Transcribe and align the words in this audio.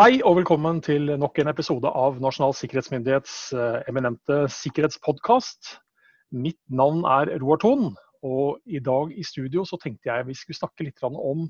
Hei 0.00 0.22
og 0.24 0.38
velkommen 0.38 0.78
til 0.80 1.10
nok 1.20 1.36
en 1.42 1.50
episode 1.50 1.90
av 1.92 2.14
Nasjonal 2.24 2.54
sikkerhetsmyndighets 2.56 3.32
eh, 3.52 3.82
eminente 3.90 4.38
sikkerhetspodkast. 4.48 5.74
Mitt 6.32 6.56
navn 6.72 7.02
er 7.04 7.28
Roar 7.42 7.60
Thon, 7.60 7.90
og 8.24 8.62
i 8.64 8.80
dag 8.80 9.12
i 9.12 9.26
studio 9.28 9.66
så 9.68 9.76
tenkte 9.82 10.08
jeg 10.08 10.24
vi 10.30 10.38
skulle 10.38 10.56
snakke 10.56 10.86
litt 10.86 11.04
om 11.04 11.44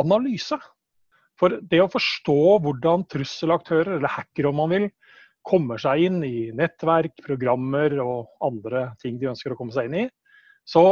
analyse. 0.00 0.56
For 1.36 1.60
det 1.60 1.82
å 1.84 1.90
forstå 1.92 2.38
hvordan 2.64 3.04
trusselaktører, 3.12 3.98
eller 3.98 4.16
hackere 4.16 4.48
om 4.48 4.62
man 4.62 4.72
vil, 4.72 4.90
kommer 5.44 5.84
seg 5.84 6.08
inn 6.08 6.20
i 6.24 6.48
nettverk, 6.56 7.20
programmer 7.28 8.00
og 8.00 8.32
andre 8.40 8.86
ting 9.04 9.20
de 9.20 9.34
ønsker 9.36 9.52
å 9.52 9.60
komme 9.60 9.76
seg 9.76 9.92
inn 9.92 10.06
i, 10.06 10.10
så 10.64 10.86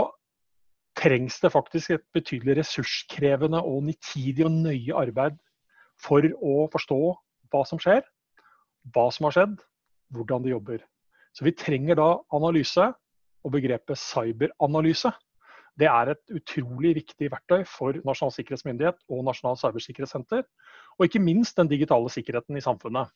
trengs 1.01 1.41
det 1.41 1.57
faktisk 1.57 1.97
et 1.97 2.11
betydelig 2.13 2.61
ressurskrevende 2.61 3.65
og 3.65 3.87
nitidig 3.89 4.45
og 4.45 4.67
nøye 4.69 5.07
arbeid 5.09 5.41
for 6.01 6.25
å 6.25 6.67
forstå 6.73 7.01
hva 7.51 7.65
som 7.69 7.81
skjer, 7.83 8.03
hva 8.95 9.09
som 9.13 9.29
har 9.29 9.37
skjedd, 9.37 9.57
hvordan 10.15 10.45
de 10.45 10.55
jobber. 10.55 10.85
Så 11.37 11.47
vi 11.47 11.55
trenger 11.55 11.99
da 12.01 12.11
analyse 12.35 12.91
og 13.45 13.55
begrepet 13.55 13.99
cyberanalyse. 14.01 15.13
Det 15.79 15.89
er 15.89 16.13
et 16.13 16.35
utrolig 16.35 16.97
viktig 16.99 17.31
verktøy 17.33 17.63
for 17.69 17.97
Nasjonal 18.05 18.35
sikkerhetsmyndighet 18.35 18.99
og 19.09 19.25
Nasjonal 19.29 19.59
cybersikkerhetssenter, 19.61 20.45
og 20.99 21.07
ikke 21.07 21.23
minst 21.23 21.57
den 21.57 21.71
digitale 21.71 22.11
sikkerheten 22.13 22.59
i 22.59 22.65
samfunnet. 22.65 23.09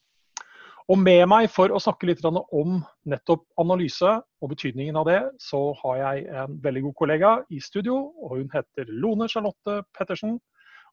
Og 0.85 0.99
med 1.01 1.23
meg 1.33 1.49
for 1.49 1.73
å 1.73 1.81
snakke 1.81 2.11
litt 2.11 2.21
om 2.29 2.75
nettopp 3.09 3.47
analyse 3.61 4.11
og 4.45 4.51
betydningen 4.53 4.99
av 5.01 5.07
det, 5.09 5.21
så 5.41 5.73
har 5.81 6.01
jeg 6.03 6.27
en 6.29 6.59
veldig 6.65 6.83
god 6.89 6.97
kollega 6.99 7.31
i 7.49 7.61
studio. 7.65 7.97
og 8.21 8.37
Hun 8.37 8.51
heter 8.53 8.91
Lone 8.93 9.29
Charlotte 9.33 9.81
Pettersen 9.97 10.37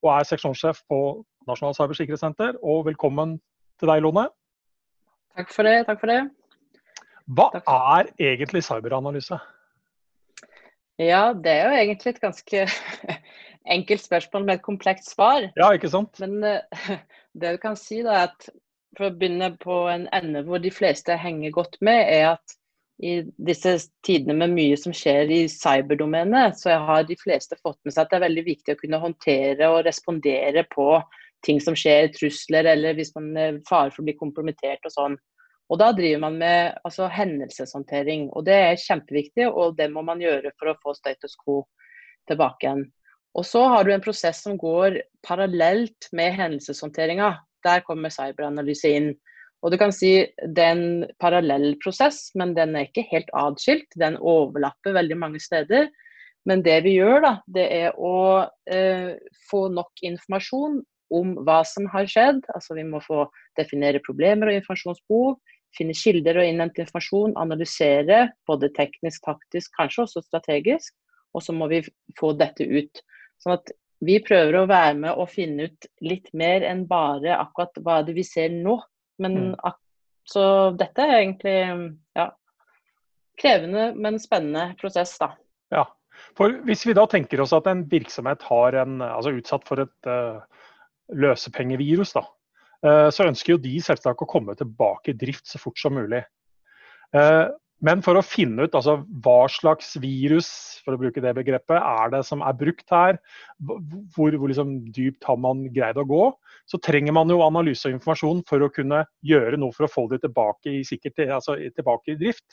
og 0.02 0.14
er 0.14 0.30
seksjonssjef 0.30 0.80
på 0.90 1.02
Nasjonal 1.50 1.76
cybersikkerhetssenter. 1.78 2.60
Og 2.62 2.86
velkommen 2.86 3.40
til 3.82 3.90
deg, 3.90 4.04
Lone. 4.06 4.28
Takk 5.38 5.50
for 5.54 5.68
det. 5.68 5.78
Takk 5.88 6.02
for 6.04 6.12
det. 6.12 6.22
Hva 7.32 7.48
er 7.60 8.12
egentlig 8.20 8.64
cyberanalyse? 8.68 9.40
Ja, 11.02 11.32
det 11.34 11.52
er 11.52 11.70
jo 11.70 11.78
egentlig 11.80 12.14
et 12.14 12.22
ganske 12.22 12.66
enkelt 13.78 14.04
spørsmål 14.04 14.46
med 14.46 14.60
et 14.60 14.66
komplekst 14.66 15.14
svar. 15.16 15.48
Ja, 15.58 15.72
ikke 15.74 15.90
sant? 15.90 16.20
Men 16.22 16.44
uh, 16.44 16.98
det 17.40 17.56
du 17.56 17.62
kan 17.62 17.78
si, 17.80 18.02
da, 18.06 18.20
er 18.20 18.30
at 18.30 18.50
for 18.98 19.08
å 19.08 19.14
begynne 19.16 19.54
på 19.62 19.86
en 19.90 20.10
ende 20.14 20.44
hvor 20.46 20.62
de 20.62 20.72
fleste 20.74 21.16
henger 21.18 21.54
godt 21.56 21.80
med, 21.82 22.04
er 22.12 22.34
at 22.36 22.58
i 23.02 23.16
disse 23.42 23.74
tidene 24.06 24.36
med 24.44 24.54
mye 24.54 24.76
som 24.78 24.94
skjer 24.94 25.32
i 25.34 25.40
cyberdomenet, 25.50 26.60
så 26.60 26.76
har 26.86 27.08
de 27.08 27.18
fleste 27.18 27.58
fått 27.64 27.80
med 27.82 27.96
seg 27.96 28.04
at 28.04 28.12
det 28.12 28.20
er 28.20 28.28
veldig 28.28 28.44
viktig 28.46 28.76
å 28.76 28.82
kunne 28.84 29.00
håndtere 29.02 29.70
og 29.74 29.82
respondere 29.88 30.68
på 30.70 31.00
ting 31.46 31.62
som 31.64 31.76
skjer, 31.78 32.12
trusler 32.16 32.70
eller 32.74 32.98
hvis 32.98 33.14
man 33.16 33.30
er 33.38 33.60
fare 33.70 33.92
for 33.92 34.04
å 34.04 34.08
bli 34.08 34.18
kompromittert 34.20 34.86
og 34.88 34.96
sånn. 34.96 35.20
Og 35.72 35.80
Da 35.80 35.92
driver 35.96 36.20
man 36.26 36.38
med 36.38 36.80
altså, 36.84 37.08
hendelseshåndtering. 37.08 38.30
og 38.36 38.46
Det 38.46 38.56
er 38.56 38.82
kjempeviktig, 38.82 39.48
og 39.48 39.78
det 39.78 39.92
må 39.92 40.04
man 40.04 40.20
gjøre 40.20 40.52
for 40.60 40.72
å 40.72 40.80
få 40.84 40.94
status 40.98 41.38
quo 41.40 41.64
tilbake 42.28 42.68
igjen. 42.68 42.86
Og 43.36 43.46
Så 43.46 43.64
har 43.64 43.84
du 43.84 43.94
en 43.94 44.04
prosess 44.04 44.44
som 44.44 44.58
går 44.58 45.00
parallelt 45.24 46.10
med 46.12 46.36
hendelseshåndteringa. 46.36 47.38
Der 47.64 47.80
kommer 47.88 48.12
cyberanalyse 48.12 48.92
inn. 48.92 49.14
Og 49.64 49.72
du 49.72 49.78
kan 49.78 49.94
si 49.94 50.28
Det 50.44 50.60
er 50.60 50.76
en 50.76 51.06
parallell 51.20 51.78
prosess, 51.84 52.32
men 52.36 52.54
den 52.54 52.76
er 52.76 52.90
ikke 52.90 53.08
helt 53.12 53.30
atskilt. 53.34 53.88
Den 53.96 54.18
overlapper 54.18 54.92
veldig 54.94 55.18
mange 55.18 55.40
steder. 55.40 55.88
Men 56.46 56.64
det 56.66 56.84
vi 56.84 56.98
gjør, 56.98 57.22
da, 57.22 57.34
det 57.48 57.68
er 57.72 57.96
å 57.96 58.50
eh, 58.66 59.14
få 59.50 59.68
nok 59.70 60.02
informasjon 60.02 60.82
om 61.14 61.36
hva 61.46 61.62
som 61.68 61.88
har 61.94 62.08
skjedd. 62.10 62.44
Altså 62.56 62.78
Vi 62.78 62.86
må 62.88 63.02
få 63.04 63.26
definere 63.60 64.04
problemer 64.06 64.52
og 64.52 64.60
informasjonsbehov. 64.60 65.36
Finne 65.78 65.96
kilder 65.96 66.42
og 66.42 66.48
innhente 66.48 66.84
informasjon. 66.84 67.38
Analysere 67.40 68.24
både 68.50 68.72
teknisk, 68.78 69.24
taktisk, 69.28 69.72
kanskje 69.78 70.06
også 70.08 70.26
strategisk. 70.26 70.96
Og 71.36 71.46
så 71.46 71.56
må 71.56 71.70
vi 71.72 71.84
få 72.20 72.34
dette 72.40 72.68
ut. 72.68 73.04
Sånn 73.42 73.56
at 73.56 73.72
vi 74.02 74.18
prøver 74.24 74.58
å 74.58 74.68
være 74.70 74.98
med 74.98 75.14
og 75.14 75.30
finne 75.30 75.70
ut 75.70 75.88
litt 76.04 76.32
mer 76.38 76.66
enn 76.66 76.88
bare 76.90 77.38
akkurat 77.38 77.78
hva 77.86 78.02
det 78.06 78.18
vi 78.18 78.26
ser 78.26 78.54
nå. 78.54 78.80
Men 79.22 79.54
mm. 79.54 79.56
Så 80.32 80.44
dette 80.78 81.02
er 81.02 81.18
egentlig 81.18 81.56
ja, 82.16 82.28
krevende, 83.42 83.92
men 83.98 84.20
spennende 84.22 84.76
prosess, 84.80 85.16
da. 85.20 85.34
Ja, 85.74 85.86
for 86.38 86.54
Hvis 86.68 86.86
vi 86.86 86.96
da 86.98 87.08
tenker 87.10 87.42
oss 87.44 87.54
at 87.56 87.68
en 87.70 87.84
virksomhet 87.90 88.44
har 88.48 88.78
en, 88.84 89.00
altså 89.02 89.34
utsatt 89.38 89.66
for 89.68 89.84
et 89.84 90.10
uh, 90.10 90.44
løsepengevirus, 91.12 92.14
da, 92.18 92.26
uh, 92.88 93.08
så 93.14 93.28
ønsker 93.30 93.56
jo 93.56 93.64
de 93.64 93.78
selvsagt 93.84 94.24
å 94.24 94.30
komme 94.30 94.56
tilbake 94.60 95.14
i 95.14 95.18
drift 95.18 95.50
så 95.50 95.62
fort 95.62 95.80
som 95.82 95.98
mulig. 96.00 96.24
Uh, 97.16 97.52
men 97.82 98.04
for 98.06 98.18
å 98.18 98.22
finne 98.22 98.68
ut 98.68 98.76
altså, 98.78 99.00
hva 99.26 99.48
slags 99.50 99.96
virus 100.02 100.52
for 100.86 100.94
å 100.94 101.00
bruke 101.02 101.22
det 101.24 101.34
begrepet, 101.34 101.80
er 101.80 102.12
det 102.14 102.22
som 102.28 102.44
er 102.46 102.58
brukt 102.58 102.94
her, 102.94 103.18
hvor, 103.58 104.36
hvor 104.38 104.52
liksom 104.52 104.76
dypt 104.94 105.26
har 105.26 105.40
man 105.42 105.64
greid 105.74 105.98
å 105.98 106.06
gå, 106.06 106.28
så 106.70 106.78
trenger 106.78 107.16
man 107.18 107.34
jo 107.34 107.42
analyse 107.42 107.90
og 107.90 107.98
informasjon 107.98 108.44
for 108.50 108.62
å 108.62 108.70
kunne 108.74 109.02
gjøre 109.26 109.58
noe 109.58 109.74
for 109.74 109.88
å 109.88 109.92
få 109.92 110.06
det 110.12 110.22
tilbake 110.28 110.76
i, 110.78 110.84
sikkert, 110.86 111.24
altså, 111.26 111.58
tilbake 111.74 112.14
i 112.14 112.20
drift. 112.22 112.46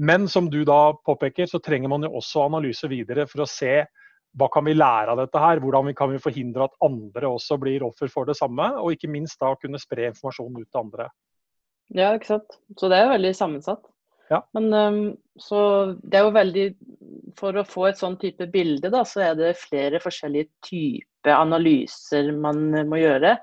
Men 0.00 0.24
som 0.32 0.48
du 0.48 0.62
da 0.64 0.94
påpeker, 1.04 1.50
så 1.50 1.60
trenger 1.60 1.92
man 1.92 2.06
jo 2.06 2.14
også 2.16 2.46
analyse 2.46 2.88
videre 2.88 3.28
for 3.28 3.44
å 3.44 3.50
se 3.50 3.82
hva 4.36 4.48
kan 4.52 4.66
vi 4.68 4.74
lære 4.76 5.14
av 5.14 5.22
dette 5.22 5.40
her? 5.40 5.60
Hvordan 5.62 5.94
kan 5.96 6.12
vi 6.12 6.20
forhindre 6.22 6.68
at 6.68 6.76
andre 6.84 7.30
også 7.32 7.56
blir 7.62 7.86
offer 7.86 8.10
for 8.12 8.28
det 8.28 8.36
samme? 8.38 8.66
Og 8.82 8.92
ikke 8.94 9.10
minst 9.10 9.40
da 9.40 9.54
kunne 9.56 9.80
spre 9.80 10.10
informasjon 10.10 10.58
ut 10.58 10.68
til 10.68 10.82
andre. 10.82 11.08
Ja, 11.96 12.12
ikke 12.14 12.34
sant. 12.34 12.58
Så 12.76 12.90
det 12.92 12.98
er 13.00 13.14
veldig 13.14 13.32
sammensatt. 13.34 13.86
Ja. 14.28 14.42
Men 14.52 15.16
så 15.40 15.60
det 16.04 16.18
er 16.18 16.26
jo 16.26 16.34
veldig 16.34 16.64
For 17.38 17.56
å 17.56 17.62
få 17.64 17.86
et 17.88 17.96
sånn 17.96 18.18
type 18.20 18.44
bilde, 18.52 18.90
da, 18.92 19.00
så 19.08 19.22
er 19.30 19.38
det 19.38 19.54
flere 19.56 20.00
forskjellige 20.02 20.50
typer 20.68 21.32
analyser 21.32 22.28
man 22.36 22.66
må 22.90 22.98
gjøre. 23.00 23.38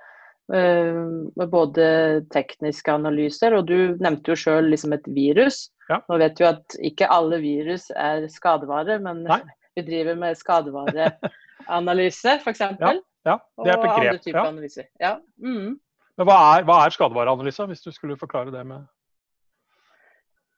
Både 1.50 1.88
tekniske 2.30 2.94
analyser, 2.94 3.56
og 3.58 3.66
du 3.72 3.96
nevnte 3.98 4.36
jo 4.36 4.38
sjøl 4.44 4.70
liksom 4.70 4.94
et 4.94 5.08
virus. 5.10 5.72
Ja. 5.90 6.04
Nå 6.06 6.20
vet 6.22 6.38
du 6.38 6.46
at 6.46 6.78
ikke 6.86 7.10
alle 7.10 7.40
virus 7.42 7.88
er 7.96 8.28
skadevare, 8.30 9.00
men 9.02 9.24
Nei. 9.26 9.42
Vi 9.76 9.84
driver 9.86 10.16
med 10.20 10.38
skadevareanalyse, 10.40 12.38
f.eks. 12.42 12.62
Ja. 12.62 12.94
ja, 13.28 13.40
det 13.64 13.74
er 13.74 13.82
begrep. 13.82 13.96
Og 13.96 14.06
andre 14.06 14.18
typer 14.24 14.40
ja. 14.40 14.48
analyser. 14.48 14.90
Ja. 15.02 15.16
Mm. 15.38 15.80
Men 16.16 16.30
hva 16.30 16.38
er, 16.56 16.68
hva 16.68 16.82
er 16.86 16.96
skadevareanalyse, 16.96 17.68
hvis 17.72 17.84
du 17.84 17.92
skulle 17.92 18.20
forklare 18.20 18.54
det 18.56 18.66
med 18.68 18.86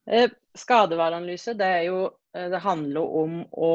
Eh, 0.08 0.30
skadevareanalyse 0.56 1.54
det, 1.60 1.84
jo, 1.84 2.06
eh, 2.36 2.46
det 2.50 2.62
handler 2.64 3.16
om 3.22 3.42
å 3.52 3.72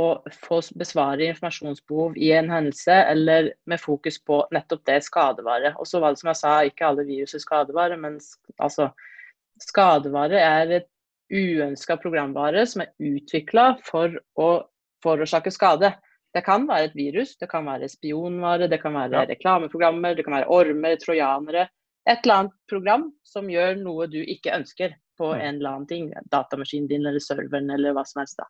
få 0.46 0.62
besvare 0.80 1.26
informasjonsbehov 1.28 2.16
i 2.16 2.30
en 2.32 2.48
hendelse, 2.50 2.94
eller 3.12 3.50
med 3.68 3.80
fokus 3.80 4.16
på 4.24 4.38
nettopp 4.54 4.84
det 4.88 5.02
skadevare. 5.04 5.74
Og 5.76 5.86
så 5.90 6.00
var 6.00 6.14
det 6.14 6.22
som 6.22 6.32
jeg 6.32 6.40
sa, 6.40 6.54
ikke 6.64 6.88
alle 6.88 7.04
virus 7.04 7.36
er 7.36 7.44
skadevare, 7.44 8.00
men 8.00 8.16
altså, 8.56 8.88
skadevare 9.60 10.40
er 10.40 10.76
et 10.80 10.88
uønska 11.32 11.98
programvare 12.00 12.64
som 12.68 12.84
er 12.84 12.92
utvikla 13.12 13.74
for 13.84 14.16
å 14.40 14.48
forårsake 15.04 15.52
skade. 15.54 15.92
Det 16.32 16.44
kan 16.46 16.64
være 16.68 16.88
et 16.88 16.96
virus, 16.96 17.36
det 17.40 17.50
kan 17.50 17.66
være 17.68 17.90
spionvare, 17.92 18.68
det 18.70 18.80
kan 18.80 18.94
være 18.96 19.20
ja. 19.20 19.28
reklameprogrammer, 19.28 20.16
det 20.16 20.24
kan 20.24 20.38
være 20.38 20.48
ormer, 20.48 20.96
trojanere. 21.00 21.68
Et 22.08 22.24
eller 22.24 22.38
annet 22.38 22.56
program 22.70 23.10
som 23.26 23.50
gjør 23.52 23.76
noe 23.78 24.08
du 24.10 24.18
ikke 24.22 24.54
ønsker 24.56 24.96
på 25.20 25.28
mm. 25.28 25.38
en 25.40 25.54
eller 25.60 25.70
annen 25.74 25.90
ting. 25.90 26.08
Datamaskinen 26.32 26.88
din 26.90 27.06
eller 27.06 27.22
serveren 27.22 27.70
eller 27.70 27.94
hva 27.96 28.04
som 28.08 28.22
helst. 28.22 28.40
da. 28.40 28.48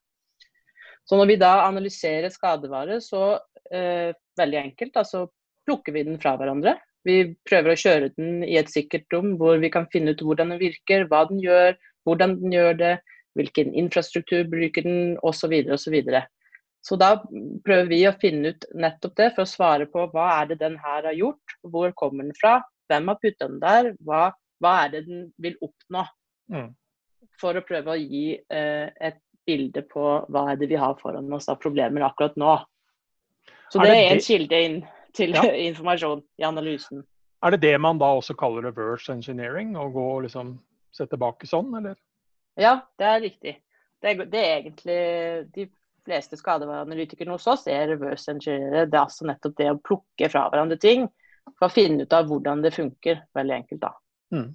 Så 1.05 1.19
når 1.19 1.33
vi 1.33 1.39
da 1.41 1.53
analyserer 1.67 2.31
skadevare, 2.31 3.01
så 3.03 3.35
eh, 3.75 4.15
veldig 4.39 4.61
enkelt, 4.61 4.95
da, 4.95 5.05
så 5.05 5.27
plukker 5.67 5.95
vi 5.97 6.05
den 6.07 6.21
fra 6.23 6.37
hverandre. 6.39 6.77
Vi 7.07 7.35
prøver 7.49 7.73
å 7.73 7.81
kjøre 7.83 8.13
den 8.15 8.45
i 8.47 8.55
et 8.61 8.71
sikkert 8.71 9.11
rom 9.15 9.35
hvor 9.41 9.59
vi 9.63 9.73
kan 9.75 9.89
finne 9.91 10.15
ut 10.15 10.23
hvordan 10.23 10.55
den 10.55 10.63
virker, 10.63 11.09
hva 11.11 11.25
den 11.31 11.43
gjør, 11.43 11.75
hvordan 12.07 12.37
den 12.39 12.55
gjør 12.55 12.79
det, 12.79 12.93
hvilken 13.39 13.75
infrastruktur 13.79 14.47
bruker 14.51 14.87
den, 14.87 15.17
osv. 15.27 15.55
osv. 15.75 15.99
Så, 16.83 16.97
da 16.99 17.15
prøver 17.63 17.89
vi 17.91 18.01
å 18.09 18.15
finne 18.19 18.55
ut 18.55 18.65
nettopp 18.75 19.15
det 19.21 19.29
for 19.37 19.45
å 19.45 19.51
svare 19.51 19.87
på 19.91 20.09
hva 20.11 20.29
er 20.41 20.49
det 20.51 20.59
den 20.65 20.75
her 20.83 21.07
har 21.07 21.15
gjort, 21.15 21.57
hvor 21.63 21.93
kommer 21.99 22.27
den 22.27 22.35
fra, 22.35 22.57
hvem 22.91 23.11
har 23.13 23.21
putta 23.23 23.47
den 23.47 23.61
der, 23.63 23.93
hva, 24.03 24.25
hva 24.63 24.73
er 24.85 24.97
det 24.97 25.05
den 25.07 25.29
vil 25.43 25.55
oppnå. 25.63 26.03
Mm. 26.51 26.73
For 27.39 27.59
å 27.59 27.63
prøve 27.67 27.95
å 27.95 28.01
gi 28.01 28.35
eh, 28.35 28.89
et 28.91 29.23
bilde 29.47 29.85
på 29.87 30.03
hva 30.31 30.45
er 30.53 30.59
det 30.59 30.69
vi 30.71 30.79
har 30.79 30.99
foran 30.99 31.31
oss 31.35 31.49
av 31.51 31.61
problemer 31.63 32.05
akkurat 32.07 32.35
nå. 32.39 32.57
Så 33.71 33.81
er 33.81 33.87
det, 33.87 33.95
det, 33.95 34.03
er 34.03 34.17
en 34.17 34.27
kilde 34.27 34.61
inn 34.67 34.79
til 35.17 35.39
ja. 35.39 35.47
informasjon 35.71 36.23
i 36.43 36.47
analysen. 36.47 37.07
Er 37.43 37.55
det 37.55 37.63
det 37.65 37.77
man 37.83 37.99
da 37.99 38.11
også 38.19 38.35
kaller 38.39 38.67
reverse 38.69 39.11
engineering? 39.15 39.77
Å 39.79 39.89
gå 39.95 40.09
og 40.17 40.25
liksom 40.27 40.57
se 40.95 41.07
tilbake 41.11 41.49
sånn, 41.51 41.73
eller? 41.79 41.97
Ja, 42.61 42.81
det 43.01 43.09
er 43.09 43.23
riktig. 43.23 43.55
Det 44.03 44.13
er, 44.13 44.27
det 44.29 44.43
er 44.43 44.53
egentlig 44.61 44.99
de 45.55 45.67
fleste 46.07 46.39
skadevareanalytikerne 46.39 47.37
hos 47.37 47.49
oss 47.51 47.69
er 47.71 47.89
reverse 47.93 48.31
engineere. 48.33 48.87
Det 48.87 48.99
er 48.99 49.05
altså 49.05 49.29
nettopp 49.29 49.59
det 49.59 49.71
å 49.71 49.79
plukke 49.79 50.31
fra 50.33 50.49
hverandre 50.51 50.81
ting 50.83 51.07
for 51.59 51.69
å 51.69 51.75
finne 51.75 52.07
ut 52.07 52.17
av 52.17 52.29
hvordan 52.31 52.65
det 52.65 52.75
funker. 52.75 53.23
Veldig 53.37 53.57
enkelt, 53.61 53.83
da. 53.85 53.95
Mm. 54.35 54.51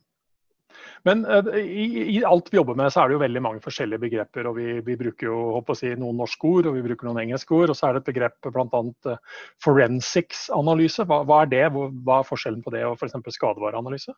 Men 1.07 1.23
uh, 1.25 1.47
i, 1.57 1.85
i, 2.17 2.23
alt 2.27 2.49
vi 2.51 2.59
jobber 2.59 2.75
med, 2.77 2.91
så 2.93 3.01
er 3.01 3.09
det 3.09 3.17
jo 3.17 3.23
veldig 3.23 3.43
mange 3.43 3.61
forskjellige 3.63 4.03
begreper. 4.03 4.49
og 4.49 4.57
Vi, 4.59 4.79
vi 4.85 4.97
bruker 4.99 5.29
jo 5.29 5.37
å 5.59 5.77
si, 5.77 5.93
noen 5.99 6.19
norske 6.19 6.49
ord 6.49 6.69
og 6.69 6.77
vi 6.77 6.85
bruker 6.85 7.09
noen 7.09 7.21
engelske 7.23 7.55
ord. 7.55 7.71
Og 7.71 7.79
så 7.79 7.89
er 7.89 7.97
det 7.97 8.03
et 8.03 8.11
begrep 8.11 8.49
bl.a. 8.51 8.83
Uh, 9.07 9.43
forensics-analyse. 9.63 11.07
Hva, 11.07 11.21
hva, 11.27 11.43
er 11.43 11.53
det? 11.53 11.63
Hva 11.73 12.21
er 12.21 12.27
forskjellen 12.27 12.63
på 12.65 12.73
det 12.75 12.83
og 12.87 12.97
f.eks. 12.99 13.17
skadevareanalyse? 13.37 14.15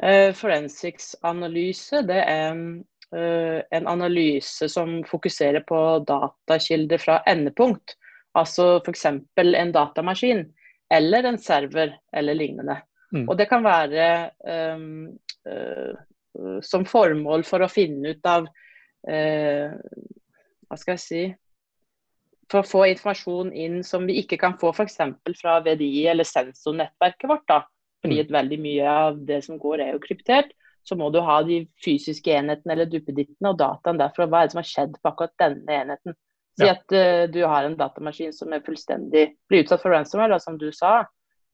Uh, 0.00 0.30
forensics-analyse 0.36 2.04
det 2.08 2.22
er 2.24 2.62
en 3.10 3.86
analyse 3.90 4.68
som 4.70 5.00
fokuserer 5.02 5.64
på 5.66 5.78
datakilder 6.06 7.00
fra 7.02 7.16
endepunkt. 7.26 7.96
Altså 8.38 8.76
f.eks. 8.84 9.06
en 9.34 9.72
datamaskin 9.74 10.44
eller 10.94 11.26
en 11.26 11.38
server 11.38 11.96
eller 12.16 12.34
lignende. 12.38 12.76
Mm. 13.14 13.26
Og 13.28 13.36
det 13.38 13.48
kan 13.50 13.64
være 13.66 14.30
um, 14.74 15.08
uh, 15.48 16.60
som 16.62 16.86
formål 16.86 17.44
for 17.46 17.64
å 17.64 17.70
finne 17.70 18.14
ut 18.14 18.28
av 18.28 18.46
uh, 18.46 19.72
Hva 20.70 20.78
skal 20.78 20.94
jeg 20.94 21.02
si 21.02 21.22
For 22.50 22.62
å 22.62 22.68
få 22.68 22.84
informasjon 22.92 23.50
inn 23.50 23.80
som 23.86 24.06
vi 24.06 24.20
ikke 24.22 24.38
kan 24.38 24.54
få 24.60 24.70
f.eks. 24.70 25.00
fra 25.40 25.58
VDI 25.66 26.06
eller 26.14 26.26
sensornettverket 26.26 27.30
vårt. 27.30 27.46
da, 27.50 27.60
fordi 28.02 28.22
mm. 28.22 28.32
veldig 28.38 28.60
mye 28.62 28.96
av 29.04 29.20
det 29.26 29.42
som 29.46 29.58
går 29.58 29.84
er 29.86 29.92
jo 29.94 30.02
kryptert. 30.06 30.54
Så 30.86 30.96
må 30.96 31.10
du 31.12 31.20
ha 31.24 31.40
de 31.46 31.62
fysiske 31.84 32.32
enhetene 32.32 32.74
eller 32.74 32.88
duppedittene 32.90 33.52
og 33.52 33.60
dataen 33.60 34.00
derfra. 34.00 34.26
Hva 34.26 34.42
er 34.42 34.48
det 34.48 34.54
som 34.54 34.62
har 34.62 34.70
skjedd 34.70 34.98
på 34.98 35.12
akkurat 35.12 35.34
denne 35.42 35.76
enheten? 35.76 36.16
Si 36.58 36.66
ja. 36.66 36.74
at 36.74 36.94
uh, 36.96 37.24
du 37.30 37.40
har 37.46 37.66
en 37.66 37.76
datamaskin 37.78 38.32
som 38.34 38.52
er 38.52 38.64
fullstendig 38.64 39.26
blir 39.48 39.64
utsatt 39.64 39.84
for 39.84 39.94
ransomware, 39.94 40.34
da, 40.34 40.40
som 40.42 40.58
du 40.60 40.70
sa 40.74 41.02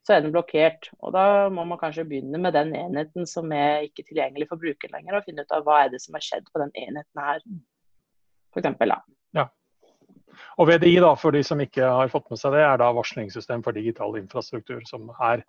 så 0.07 0.15
er 0.15 0.23
den 0.23 0.35
blokkert. 0.35 0.91
Og 1.03 1.13
da 1.17 1.51
må 1.53 1.65
man 1.67 1.81
kanskje 1.81 2.07
begynne 2.07 2.39
med 2.39 2.55
den 2.55 2.73
enheten 2.79 3.27
som 3.29 3.51
er 3.55 3.89
ikke 3.89 4.07
tilgjengelig 4.07 4.49
for 4.53 4.63
bruker 4.63 4.93
lenger, 4.95 5.19
og 5.19 5.27
finne 5.27 5.43
ut 5.43 5.55
av 5.55 5.67
hva 5.67 5.83
er 5.85 5.93
det 5.93 6.03
som 6.05 6.17
har 6.17 6.25
skjedd 6.25 6.47
på 6.53 6.63
den 6.63 6.73
enheten 6.79 7.23
her, 7.23 7.43
f.eks. 8.55 8.93
Ja. 9.37 9.49
Og 10.61 10.71
VDI, 10.71 10.95
da, 11.03 11.11
for 11.19 11.35
de 11.35 11.43
som 11.47 11.61
ikke 11.63 11.89
har 11.99 12.13
fått 12.13 12.29
med 12.31 12.41
seg 12.41 12.55
det, 12.55 12.63
er 12.69 12.79
da 12.81 12.93
varslingssystem 12.95 13.65
for 13.67 13.77
digital 13.77 14.15
infrastruktur, 14.21 14.85
som 14.89 15.11
er 15.17 15.43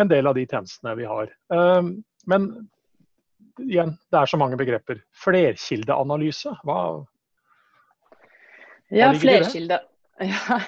en 0.00 0.12
del 0.12 0.30
av 0.30 0.38
de 0.38 0.46
tjenestene 0.46 0.94
vi 0.98 1.08
har. 1.08 1.32
Ehm, 1.56 1.96
men 2.30 2.50
igjen, 3.64 3.94
det 4.12 4.20
er 4.20 4.30
så 4.30 4.38
mange 4.40 4.58
begreper. 4.60 5.00
Flerkildeanalyse, 5.24 6.54
hva, 6.66 6.80
hva 8.90 8.96
ja, 8.96 9.12
det? 9.12 9.80
Ja, 10.26 10.60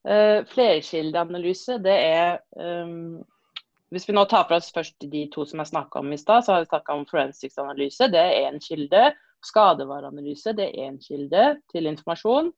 Uh, 0.00 0.46
Flerkildeanalyse, 0.48 1.76
det 1.84 1.92
er 1.92 2.38
um, 2.56 3.20
Hvis 3.92 4.06
vi 4.08 4.14
nå 4.16 4.22
tar 4.30 4.46
for 4.48 4.56
oss 4.56 4.70
først 4.72 5.02
de 5.12 5.26
to 5.34 5.44
som 5.44 5.60
jeg 5.60 5.72
snakka 5.74 6.00
om 6.00 6.12
i 6.14 6.16
stad, 6.16 6.46
så 6.46 6.54
har 6.54 6.62
vi 6.62 6.70
snakka 6.70 6.94
om 6.94 7.02
forensics-analyse. 7.10 8.06
Det 8.12 8.20
er 8.22 8.46
én 8.46 8.60
kilde. 8.62 9.10
Skadevareanalyse, 9.44 10.54
det 10.56 10.68
er 10.68 10.86
én 10.86 10.96
kilde 11.02 11.44
til 11.72 11.90
informasjon. 11.90 12.52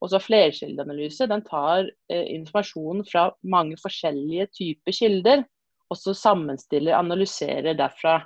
Og 0.00 0.12
så 0.12 0.20
flerkildeanalyse, 0.22 1.26
den 1.28 1.42
tar 1.44 1.90
uh, 1.90 2.26
informasjon 2.38 3.02
fra 3.10 3.26
mange 3.42 3.76
forskjellige 3.82 4.46
typer 4.54 4.96
kilder, 5.00 5.44
og 5.90 6.00
så 6.00 6.14
sammenstiller, 6.14 6.96
analyserer 6.96 7.76
derfra. 7.76 8.20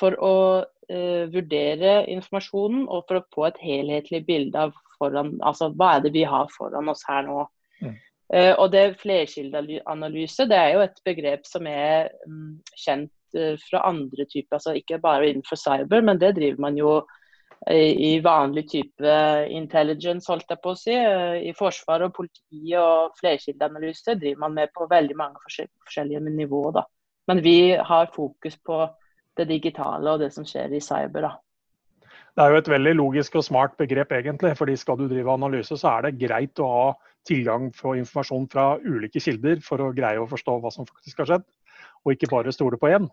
For 0.00 0.16
å 0.18 0.36
uh, 0.64 1.24
vurdere 1.30 2.00
informasjonen 2.10 2.88
og 2.88 3.04
for 3.08 3.20
å 3.20 3.26
få 3.34 3.46
et 3.50 3.60
helhetlig 3.62 4.24
bilde 4.26 4.66
av 4.68 4.74
foran, 4.98 5.34
altså, 5.46 5.70
hva 5.74 5.96
er 5.96 6.06
det 6.06 6.14
vi 6.14 6.24
har 6.28 6.50
foran 6.54 6.90
oss 6.92 7.04
her 7.08 7.26
nå. 7.26 7.44
Mm. 7.82 7.96
Uh, 8.34 8.54
og 8.62 8.70
det 8.72 8.96
Flerkildeanalyse 9.02 10.46
det 10.48 10.56
er 10.56 10.70
jo 10.74 10.84
et 10.86 11.02
begrep 11.04 11.44
som 11.46 11.66
er 11.68 12.08
um, 12.24 12.54
kjent 12.80 13.12
uh, 13.36 13.52
fra 13.66 13.84
andre 13.90 14.24
typer, 14.24 14.56
altså 14.56 14.72
ikke 14.78 15.02
bare 15.02 15.28
innenfor 15.28 15.60
cyber, 15.60 16.00
men 16.06 16.20
det 16.22 16.32
driver 16.38 16.64
man 16.64 16.78
jo 16.80 16.94
uh, 17.02 17.74
i 17.74 18.16
vanlig 18.24 18.64
type 18.72 19.14
intelligence, 19.52 20.30
holdt 20.32 20.50
jeg 20.50 20.62
på 20.64 20.72
å 20.72 20.80
si. 20.80 20.96
I 20.96 21.52
forsvar 21.58 22.06
og 22.06 22.16
politi 22.16 22.74
og 22.80 23.14
flerkildeanalyse 23.20 24.16
driver 24.16 24.46
man 24.46 24.58
med 24.58 24.74
på 24.74 24.88
veldig 24.90 25.20
mange 25.20 25.40
forskjellige 25.44 26.24
nivåer. 26.30 26.80
da. 26.80 26.86
Men 27.28 27.44
vi 27.44 27.58
har 27.76 28.12
fokus 28.16 28.56
på 28.64 28.82
det 29.38 29.48
digitale 29.50 30.14
og 30.14 30.22
det 30.22 30.30
som 30.34 30.46
skjer 30.46 30.74
i 30.74 30.82
cyber. 30.82 31.28
da. 31.28 31.32
Det 32.34 32.42
er 32.42 32.50
jo 32.50 32.60
et 32.62 32.70
veldig 32.70 32.94
logisk 32.98 33.36
og 33.38 33.44
smart 33.46 33.76
begrep, 33.78 34.12
egentlig. 34.12 34.56
fordi 34.58 34.76
Skal 34.76 34.98
du 34.98 35.08
drive 35.08 35.32
analyse, 35.32 35.76
så 35.76 35.88
er 35.96 36.08
det 36.08 36.18
greit 36.18 36.58
å 36.58 36.70
ha 36.70 36.86
tilgang 37.26 37.70
på 37.72 37.94
informasjon 38.00 38.48
fra 38.50 38.74
ulike 38.82 39.20
kilder 39.22 39.60
for 39.64 39.80
å 39.80 39.92
greie 39.94 40.20
å 40.20 40.28
forstå 40.28 40.58
hva 40.60 40.72
som 40.74 40.86
faktisk 40.86 41.22
har 41.22 41.30
skjedd, 41.30 41.44
og 42.04 42.12
ikke 42.12 42.30
bare 42.32 42.52
stole 42.52 42.76
på 42.80 42.90
én. 42.90 43.06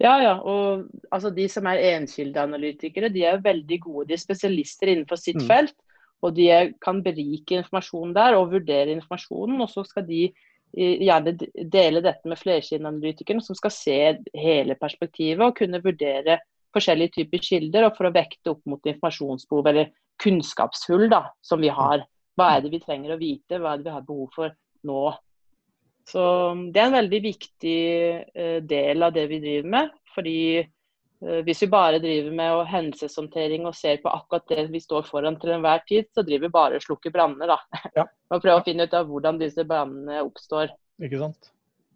Ja, 0.00 0.16
ja. 0.22 0.36
Og 0.38 0.86
altså, 1.10 1.30
de 1.34 1.48
som 1.50 1.66
er 1.66 1.82
enkildeanalytikere, 1.96 3.10
de 3.12 3.26
er 3.28 3.42
veldig 3.42 3.80
gode. 3.82 4.08
De 4.08 4.16
er 4.16 4.22
spesialister 4.22 4.92
innenfor 4.92 5.20
sitt 5.20 5.42
mm. 5.42 5.48
felt. 5.50 5.76
Og 6.22 6.34
de 6.36 6.46
kan 6.82 7.02
berike 7.02 7.58
informasjonen 7.58 8.14
der 8.14 8.36
og 8.38 8.52
vurdere 8.54 8.94
informasjonen. 8.94 9.60
Og 9.60 9.70
så 9.70 9.84
skal 9.86 10.06
de 10.06 10.28
gjerne 10.72 11.34
dele 11.72 12.00
dette 12.04 12.28
med 12.28 12.40
flerkildeanalytikerne, 12.40 13.44
som 13.44 13.56
skal 13.58 13.74
se 13.74 13.98
hele 14.38 14.76
perspektivet 14.80 15.44
og 15.44 15.56
kunne 15.58 15.82
vurdere 15.84 16.38
forskjellige 16.72 17.18
typer 17.18 17.42
kilder, 17.44 17.86
og 17.86 17.98
for 17.98 18.08
å 18.08 18.14
vekte 18.14 18.54
opp 18.54 18.62
mot 18.68 18.88
informasjonsbehov 18.88 19.68
eller 19.68 19.92
kunnskapshull 20.22 21.08
da, 21.12 21.26
som 21.44 21.60
vi 21.60 21.72
har. 21.72 22.06
Hva 22.38 22.54
er 22.54 22.64
det 22.64 22.72
vi 22.72 22.80
trenger 22.80 23.14
å 23.14 23.20
vite, 23.20 23.58
hva 23.60 23.74
er 23.74 23.82
det 23.82 23.90
vi 23.90 23.96
har 23.96 24.06
behov 24.06 24.30
for 24.34 24.54
nå. 24.88 25.02
Så 26.08 26.22
Det 26.74 26.80
er 26.80 26.88
en 26.88 26.98
veldig 26.98 27.20
viktig 27.22 27.80
uh, 28.34 28.60
del 28.66 29.04
av 29.06 29.12
det 29.14 29.26
vi 29.30 29.42
driver 29.42 29.74
med. 29.76 29.98
fordi 30.14 30.38
Hvis 31.46 31.60
vi 31.62 31.68
bare 31.70 32.00
driver 32.02 32.32
med 32.34 32.64
hendelseshåndtering 32.66 33.66
og 33.68 33.76
ser 33.78 34.00
på 34.02 34.10
akkurat 34.10 34.48
det 34.50 34.64
vi 34.72 34.80
står 34.82 35.04
foran 35.06 35.36
til 35.38 35.52
enhver 35.54 35.84
tid, 35.86 36.08
så 36.10 36.24
driver 36.26 36.48
vi 36.48 36.54
bare 36.56 36.80
og 36.80 36.82
slukker 36.82 37.14
branner. 37.14 37.52
Ja. 37.94 38.08
og 38.32 38.42
prøver 38.42 38.58
å 38.58 38.64
finne 38.66 38.88
ut 38.88 38.96
av 38.98 39.06
hvordan 39.06 39.38
disse 39.38 39.62
brannene 39.68 40.24
oppstår. 40.24 40.72
Ikke 41.02 41.20
sant. 41.22 41.52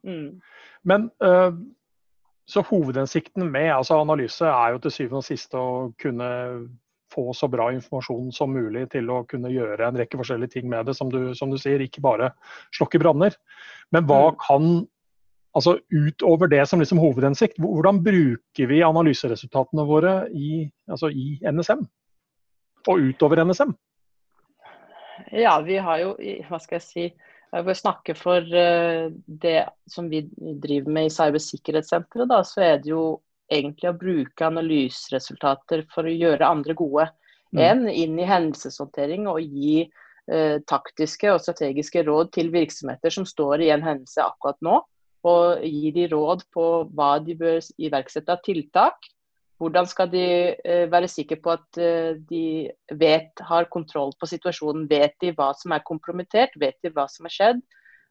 Mm. 0.06 0.38
Men 0.86 1.08
uh, 1.24 1.50
så 2.46 2.62
hovedhensikten 2.68 3.48
med 3.50 3.72
altså 3.74 3.98
analyse 3.98 4.46
er 4.46 4.76
jo 4.76 4.82
til 4.84 4.94
syvende 4.94 5.22
og 5.24 5.26
sist 5.26 5.56
å 5.58 5.66
kunne 5.98 6.28
få 7.14 7.32
så 7.34 7.48
bra 7.50 7.68
informasjon 7.74 8.30
som 8.34 8.52
mulig 8.54 8.86
til 8.92 9.10
å 9.10 9.22
kunne 9.30 9.50
gjøre 9.50 9.88
en 9.88 9.98
rekke 9.98 10.18
forskjellige 10.20 10.56
ting 10.56 10.68
med 10.70 10.86
det, 10.86 10.94
som 10.98 11.10
du, 11.10 11.34
som 11.38 11.50
du 11.50 11.58
sier. 11.58 11.82
Ikke 11.82 12.04
bare 12.04 12.32
slokke 12.74 13.00
branner. 13.02 13.34
Men 13.94 14.06
hva 14.06 14.28
mm. 14.30 14.38
kan 14.42 14.68
Altså 15.56 15.78
utover 15.88 16.50
det 16.52 16.62
som 16.68 16.82
liksom 16.82 17.00
hovedhensikt, 17.00 17.56
hvordan 17.62 18.02
bruker 18.04 18.68
vi 18.68 18.82
analyseresultatene 18.84 19.86
våre 19.88 20.16
i, 20.36 20.66
altså 20.90 21.08
i 21.08 21.38
NSM? 21.40 21.86
Og 22.92 23.08
utover 23.10 23.40
NSM? 23.44 23.72
Ja, 25.32 25.56
vi 25.64 25.78
har 25.80 26.02
jo, 26.02 26.12
hva 26.50 26.60
skal 26.60 26.76
jeg 26.76 26.84
si 26.84 27.06
jeg 27.54 27.64
vil 27.64 27.78
snakke 27.78 28.14
for 28.18 28.56
eh, 28.58 29.06
det 29.26 29.60
som 29.88 30.10
vi 30.10 30.24
driver 30.36 30.92
med 30.92 31.08
i 31.08 31.12
Cybersikkerhetssenteret, 31.14 32.28
da, 32.28 32.42
så 32.44 32.64
er 32.64 32.82
det 32.82 32.90
jo 32.90 33.04
egentlig 33.52 33.90
å 33.90 33.96
bruke 33.96 34.48
analyseresultater 34.48 35.84
for 35.92 36.08
å 36.08 36.12
gjøre 36.12 36.48
andre 36.48 36.74
gode. 36.76 37.06
Mm. 37.54 37.62
En, 37.62 37.84
inn 37.88 38.18
i 38.18 38.26
hendelseshåndtering 38.26 39.28
og 39.30 39.40
gi 39.40 39.86
eh, 39.86 40.58
taktiske 40.66 41.30
og 41.32 41.40
strategiske 41.44 42.02
råd 42.08 42.34
til 42.34 42.50
virksomheter 42.54 43.14
som 43.14 43.28
står 43.28 43.64
i 43.64 43.70
en 43.72 43.86
hendelse 43.86 44.26
akkurat 44.26 44.58
nå. 44.66 44.82
Og 45.26 45.62
gi 45.64 45.90
de 45.94 46.06
råd 46.12 46.46
på 46.54 46.64
hva 46.94 47.16
de 47.24 47.34
bør 47.38 47.58
iverksette 47.82 48.32
av 48.32 48.42
tiltak. 48.46 49.08
Hvordan 49.56 49.88
skal 49.88 50.10
de 50.12 50.26
eh, 50.52 50.84
være 50.92 51.08
sikre 51.08 51.38
på 51.40 51.54
at 51.54 51.80
eh, 51.80 52.18
de 52.28 52.68
vet, 52.92 53.32
har 53.40 53.70
kontroll 53.72 54.12
på 54.20 54.28
situasjonen? 54.28 54.84
Vet 54.90 55.16
de 55.24 55.32
hva 55.36 55.52
som 55.56 55.72
er 55.72 55.84
kompromittert? 55.86 56.56
Vet 56.60 56.76
de 56.84 56.92
hva 56.92 57.06
som 57.08 57.28
har 57.28 57.32
skjedd? 57.32 57.62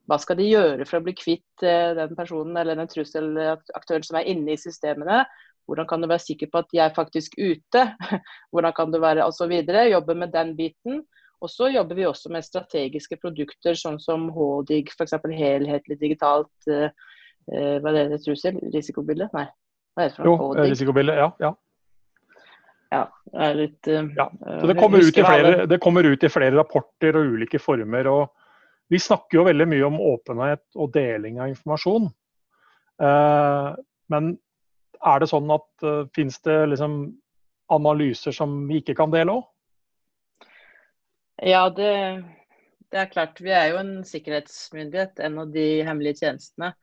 Hva 0.10 0.18
skal 0.22 0.38
de 0.38 0.50
gjøre 0.50 0.86
for 0.90 1.00
å 1.00 1.06
bli 1.06 1.14
kvitt 1.18 1.66
eh, 1.66 1.94
den 1.98 2.18
personen 2.18 2.58
eller 2.58 2.78
den 2.78 2.90
trusselaktøren 2.90 4.06
som 4.06 4.18
er 4.20 4.32
inne 4.34 4.56
i 4.56 4.62
systemene? 4.62 5.24
Hvordan 5.70 5.88
kan 5.90 6.02
du 6.02 6.10
være 6.10 6.26
sikker 6.26 6.50
på 6.50 6.62
at 6.62 6.74
de 6.74 6.82
er 6.82 6.98
faktisk 6.98 7.38
ute? 7.38 7.86
Hvordan 8.54 8.74
kan 8.78 8.94
du 8.94 9.00
være 9.02 9.26
osv. 9.26 9.54
Jobbe 9.54 10.18
med 10.18 10.34
den 10.34 10.54
biten. 10.58 11.04
Og 11.44 11.52
så 11.52 11.68
jobber 11.74 11.98
vi 11.98 12.08
også 12.08 12.32
med 12.34 12.46
strategiske 12.46 13.18
produkter, 13.22 13.76
sånn 13.78 14.00
som 14.02 14.30
HDIG, 14.36 14.94
f.eks. 14.96 15.18
helhetlig 15.36 16.00
digitalt 16.00 16.72
eh, 16.72 16.88
Hva 17.84 17.92
er 17.92 18.14
det 18.14 18.22
trussel? 18.24 18.58
Risikobilde? 18.74 19.28
Nei. 19.36 19.46
Hva 19.96 20.06
er 20.06 20.10
det 20.10 20.16
for 20.16 20.30
noe? 20.30 20.50
Jo, 20.56 20.70
risikobilde, 20.72 21.18
ja. 21.20 21.30
ja. 21.44 21.52
Ja, 22.94 23.04
det 23.34 23.46
er 23.50 23.58
litt 23.58 23.90
uh, 23.90 24.08
ja. 24.16 24.26
Så 24.62 24.70
det 24.70 24.76
kommer, 24.80 25.04
flere, 25.12 25.66
det 25.68 25.80
kommer, 25.84 26.08
ut 26.08 26.24
i 26.24 26.32
flere, 26.32 26.56
rapporter 26.56 27.18
og 27.20 27.36
ulike 27.36 27.60
former. 27.60 28.08
og 28.08 28.94
vi 28.94 29.00
snakker 29.02 29.40
jo 29.40 29.48
veldig 29.48 29.66
mye 29.72 29.86
om 29.88 30.00
åpenhet 30.14 30.64
og 30.78 30.92
deling 30.94 31.40
av 31.42 31.50
informasjon. 31.50 32.08
Uh, 33.02 33.74
men 34.14 34.36
er 35.02 35.22
det 35.22 35.30
sånn 35.32 35.50
at 35.54 35.68
uh, 35.86 36.06
finnes 36.16 36.38
det 36.46 36.60
liksom 36.76 37.00
analyser 37.74 38.36
som 38.36 38.54
vi 38.70 38.84
ikke 38.84 38.98
kan 39.00 39.14
dele 39.14 39.40
òg? 39.40 39.48
Ja, 41.44 41.68
det, 41.70 41.92
det 42.92 43.02
er 43.02 43.12
klart. 43.12 43.42
Vi 43.44 43.52
er 43.52 43.74
jo 43.74 43.82
en 43.82 43.94
sikkerhetsmyndighet, 44.08 45.20
en 45.20 45.40
av 45.44 45.54
de 45.54 45.68
hemmelige 45.88 46.24
tjenestene. 46.24 46.74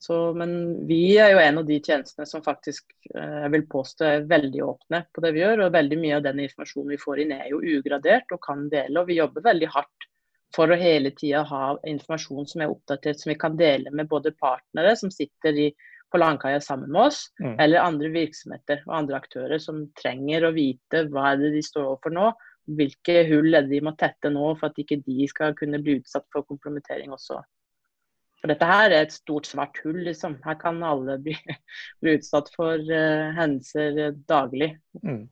Så, 0.00 0.16
men 0.32 0.52
vi 0.88 1.18
er 1.20 1.34
jo 1.34 1.40
en 1.42 1.60
av 1.60 1.66
de 1.68 1.76
tjenestene 1.76 2.24
som 2.24 2.40
faktisk 2.40 2.86
eh, 3.12 3.34
jeg 3.44 3.50
vil 3.52 3.66
påstå 3.68 4.06
er 4.06 4.30
veldig 4.30 4.62
åpne 4.64 5.02
på 5.12 5.20
det 5.20 5.34
vi 5.36 5.42
gjør. 5.42 5.66
Og 5.66 5.74
veldig 5.74 5.98
mye 6.00 6.16
av 6.16 6.24
den 6.24 6.40
informasjonen 6.46 6.94
vi 6.94 7.00
får 7.02 7.20
inn 7.24 7.34
er 7.36 7.50
jo 7.52 7.60
ugradert 7.60 8.32
og 8.32 8.40
kan 8.46 8.64
dele. 8.72 8.96
Og 9.02 9.10
vi 9.10 9.18
jobber 9.20 9.44
veldig 9.44 9.68
hardt 9.74 10.08
for 10.56 10.72
å 10.72 10.78
hele 10.80 11.12
tida 11.14 11.44
ha 11.46 11.74
informasjon 11.86 12.48
som 12.48 12.64
er 12.64 12.72
oppdatert, 12.72 13.20
som 13.20 13.30
vi 13.30 13.38
kan 13.38 13.58
dele 13.60 13.92
med 13.94 14.08
både 14.10 14.32
partnere 14.40 14.96
som 14.98 15.12
sitter 15.14 15.66
i, 15.66 15.68
på 16.10 16.18
langkaia 16.18 16.58
sammen 16.64 16.90
med 16.90 17.04
oss, 17.06 17.20
mm. 17.38 17.54
eller 17.62 17.84
andre 17.84 18.08
virksomheter 18.10 18.80
og 18.88 18.96
andre 18.96 19.20
aktører 19.20 19.60
som 19.62 19.84
trenger 20.00 20.48
å 20.48 20.54
vite 20.56 21.04
hva 21.12 21.28
er 21.30 21.44
det 21.44 21.52
de 21.54 21.62
står 21.62 21.86
overfor 21.92 22.16
nå, 22.16 22.32
hvilke 22.66 23.22
hull 23.30 23.54
er 23.54 23.64
det 23.66 23.76
de 23.76 23.84
må 23.84 23.94
tette 23.98 24.30
nå 24.32 24.52
for 24.58 24.70
at 24.70 24.78
ikke 24.78 25.00
de 25.06 25.26
skal 25.30 25.56
kunne 25.58 25.80
bli 25.82 25.98
utsatt 26.00 26.26
for 26.32 26.46
kompromittering 26.48 27.12
også. 27.14 27.40
For 28.40 28.48
dette 28.48 28.68
her 28.68 28.88
er 28.88 29.04
et 29.04 29.12
stort, 29.12 29.48
svart 29.48 29.76
hull, 29.84 29.98
liksom. 30.06 30.38
Her 30.46 30.56
kan 30.60 30.80
alle 30.86 31.18
bli, 31.20 31.34
bli 32.00 32.16
utsatt 32.16 32.48
for 32.54 32.80
uh, 32.80 33.32
hendelser 33.36 34.16
daglig. 34.30 34.72
Mm. 35.04 35.26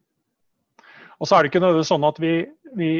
Og 1.18 1.26
så 1.26 1.34
er 1.34 1.42
det 1.42 1.50
ikke 1.50 1.62
nødvendigvis 1.62 1.90
sånn 1.90 2.06
at 2.06 2.18
vi, 2.22 2.32
vi, 2.78 2.90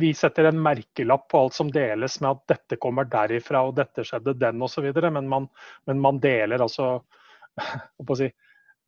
vi, 0.00 0.12
setter 0.16 0.48
en 0.48 0.60
merkelapp 0.64 1.26
på 1.28 1.42
alt 1.42 1.56
som 1.58 1.72
deles 1.72 2.16
med 2.22 2.30
at 2.30 2.54
dette 2.54 2.78
kommer 2.80 3.08
derifra 3.10 3.66
og 3.66 3.74
dette 3.76 4.06
skjedde 4.08 4.38
den 4.40 4.62
osv. 4.64 4.88
Men, 4.88 5.28
man, 5.28 5.48
men 5.90 6.00
man 6.00 6.20
deler 6.22 6.64
altså 6.64 6.94
si, 8.20 8.30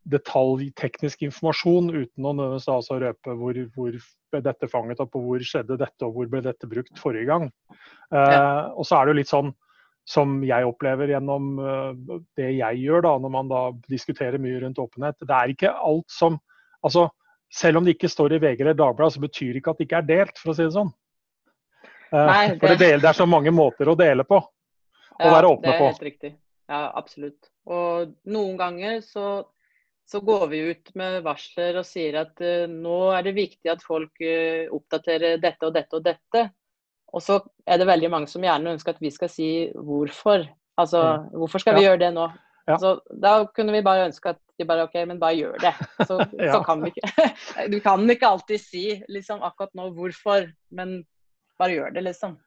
detalj, 0.09 0.71
teknisk 0.79 1.23
informasjon 1.27 1.91
uten 1.93 2.29
å 2.29 2.35
altså 2.57 2.99
røpe 3.03 3.35
hvor, 3.37 3.59
hvor, 3.75 3.97
ble 4.31 4.43
dette 4.45 4.69
fanget 4.71 5.01
opp, 5.03 5.17
og 5.19 5.27
hvor 5.27 5.43
skjedde 5.45 5.79
dette, 5.81 6.07
og 6.07 6.15
hvor 6.15 6.31
ble 6.31 6.43
dette 6.45 6.69
brukt 6.71 7.01
forrige 7.01 7.29
gang. 7.29 7.49
Ja. 8.15 8.21
Uh, 8.21 8.79
og 8.81 8.87
så 8.87 8.97
er 8.97 9.07
det 9.07 9.13
jo 9.13 9.21
litt 9.21 9.33
sånn 9.33 9.53
som 10.11 10.39
jeg 10.47 10.67
opplever 10.67 11.13
gjennom 11.13 11.53
uh, 11.61 12.19
det 12.39 12.53
jeg 12.57 12.85
gjør, 12.85 13.05
da, 13.07 13.15
når 13.23 13.35
man 13.35 13.51
da 13.51 13.63
diskuterer 13.91 14.43
mye 14.43 14.63
rundt 14.63 14.81
åpenhet. 14.83 15.19
Det 15.21 15.37
er 15.37 15.55
ikke 15.55 15.75
alt 15.77 16.09
som 16.13 16.41
altså 16.81 17.11
Selv 17.51 17.81
om 17.81 17.83
det 17.83 17.97
ikke 17.97 18.07
står 18.07 18.37
i 18.37 18.39
VG 18.39 18.61
eller 18.63 18.77
Dagbladet, 18.79 19.17
så 19.17 19.21
betyr 19.25 19.49
det 19.51 19.59
ikke 19.59 19.73
at 19.73 19.79
det 19.81 19.87
ikke 19.89 19.99
er 19.99 20.05
delt, 20.07 20.37
for 20.39 20.53
å 20.53 20.55
si 20.55 20.63
det 20.63 20.71
sånn. 20.71 20.93
Uh, 22.13 22.29
Nei, 22.29 22.45
det... 22.53 22.61
For 22.61 22.71
det, 22.71 22.77
del, 22.79 23.01
det, 23.03 23.09
er 23.11 23.17
så 23.19 23.27
mange 23.27 23.51
måter 23.51 23.91
å 23.91 23.97
dele 23.99 24.23
på. 24.23 24.39
Å 24.39 25.25
ja, 25.25 25.33
være 25.35 25.51
åpne 25.57 25.73
på. 25.73 25.73
Det 25.73 25.75
er 25.75 25.91
helt 25.91 26.07
riktig. 26.07 26.31
Ja, 26.71 26.85
absolutt. 26.95 27.51
Og 27.67 28.13
noen 28.31 28.55
ganger 28.61 29.01
så 29.03 29.25
så 30.11 30.21
går 30.27 30.47
vi 30.51 30.59
ut 30.73 30.91
med 30.99 31.21
varsler 31.23 31.79
og 31.79 31.87
sier 31.87 32.19
at 32.25 32.41
uh, 32.43 32.67
nå 32.71 32.99
er 33.15 33.27
det 33.29 33.37
viktig 33.37 33.71
at 33.71 33.85
folk 33.85 34.23
uh, 34.25 34.67
oppdaterer 34.75 35.39
dette 35.43 35.69
og 35.69 35.77
dette 35.77 35.99
og 35.99 36.07
dette. 36.07 36.45
Og 37.15 37.23
så 37.23 37.41
er 37.67 37.81
det 37.81 37.89
veldig 37.91 38.11
mange 38.11 38.31
som 38.31 38.45
gjerne 38.45 38.75
ønsker 38.75 38.95
at 38.95 39.03
vi 39.03 39.11
skal 39.15 39.31
si 39.31 39.51
hvorfor. 39.75 40.47
Altså 40.81 41.03
mm. 41.03 41.31
hvorfor 41.43 41.63
skal 41.63 41.79
vi 41.79 41.87
gjøre 41.87 42.03
det 42.05 42.11
nå? 42.17 42.27
Ja. 42.71 42.77
Så 42.79 42.93
da 43.23 43.33
kunne 43.55 43.75
vi 43.75 43.83
bare 43.87 44.07
ønske 44.09 44.35
at 44.35 44.39
de 44.61 44.67
bare 44.69 44.85
OK, 44.87 44.95
men 45.09 45.19
bare 45.23 45.39
gjør 45.39 45.57
det. 45.63 45.73
Så, 46.07 46.21
ja. 46.39 46.53
så 46.55 46.61
kan 46.67 46.85
vi 46.85 46.93
ikke 46.93 47.31
Du 47.73 47.81
kan 47.83 48.05
ikke 48.11 48.35
alltid 48.35 48.63
si 48.63 48.85
liksom 49.09 49.43
akkurat 49.47 49.75
nå 49.79 49.91
hvorfor, 49.97 50.47
men 50.75 51.01
bare 51.61 51.77
gjør 51.77 51.97
det, 51.97 52.07
liksom. 52.09 52.39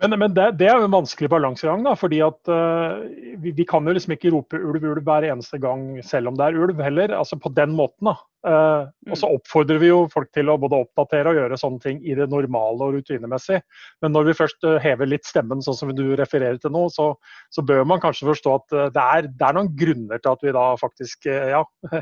Men, 0.00 0.16
men 0.16 0.32
det, 0.32 0.46
det, 0.56 0.68
er 0.70 0.80
jo 0.80 0.86
en 0.88 0.94
vanskelig 0.94 1.28
balansegang. 1.28 1.82
da, 1.84 1.92
fordi 1.98 2.22
at 2.24 2.48
uh, 2.48 3.02
vi, 3.42 3.52
vi, 3.52 3.66
kan 3.68 3.84
jo 3.84 3.92
liksom 3.92 4.14
ikke 4.14 4.32
rope 4.32 4.56
ulv, 4.56 4.84
ulv 4.94 5.02
hver 5.04 5.26
eneste 5.28 5.60
gang 5.60 5.98
selv 6.06 6.30
om 6.30 6.38
det 6.38 6.46
er 6.46 6.56
ulv 6.56 6.80
heller. 6.80 7.12
altså 7.18 7.36
På 7.40 7.52
den 7.52 7.74
måten. 7.76 8.08
da. 8.08 8.16
Uh, 8.40 8.88
mm. 9.04 9.12
Og 9.12 9.20
så 9.20 9.30
oppfordrer 9.36 9.82
vi 9.82 9.90
jo 9.90 10.06
folk 10.12 10.30
til 10.32 10.48
å 10.48 10.56
både 10.60 10.80
oppdatere 10.86 11.34
og 11.34 11.40
gjøre 11.42 11.60
sånne 11.60 11.84
ting 11.84 12.00
i 12.00 12.16
det 12.16 12.30
normale 12.32 12.88
og 12.88 12.96
rutinemessig. 12.96 13.60
Men 14.00 14.16
når 14.16 14.30
vi 14.30 14.38
først 14.40 14.64
uh, 14.64 14.78
hever 14.80 15.12
litt 15.12 15.28
stemmen, 15.28 15.60
sånn 15.64 15.76
som 15.76 15.92
du 15.92 16.06
refererer 16.16 16.56
til 16.62 16.72
nå, 16.72 16.86
så, 16.94 17.12
så 17.52 17.64
bør 17.66 17.84
man 17.92 18.00
kanskje 18.00 18.30
forstå 18.32 18.56
at 18.56 18.76
det 18.96 19.04
er, 19.04 19.28
det, 19.28 19.44
er, 19.44 19.58
noen 19.58 19.72
grunner 19.76 20.22
til 20.22 20.32
at 20.32 20.48
vi 20.48 20.56
da 20.56 20.66
faktisk 20.80 21.28
ja, 21.28 21.60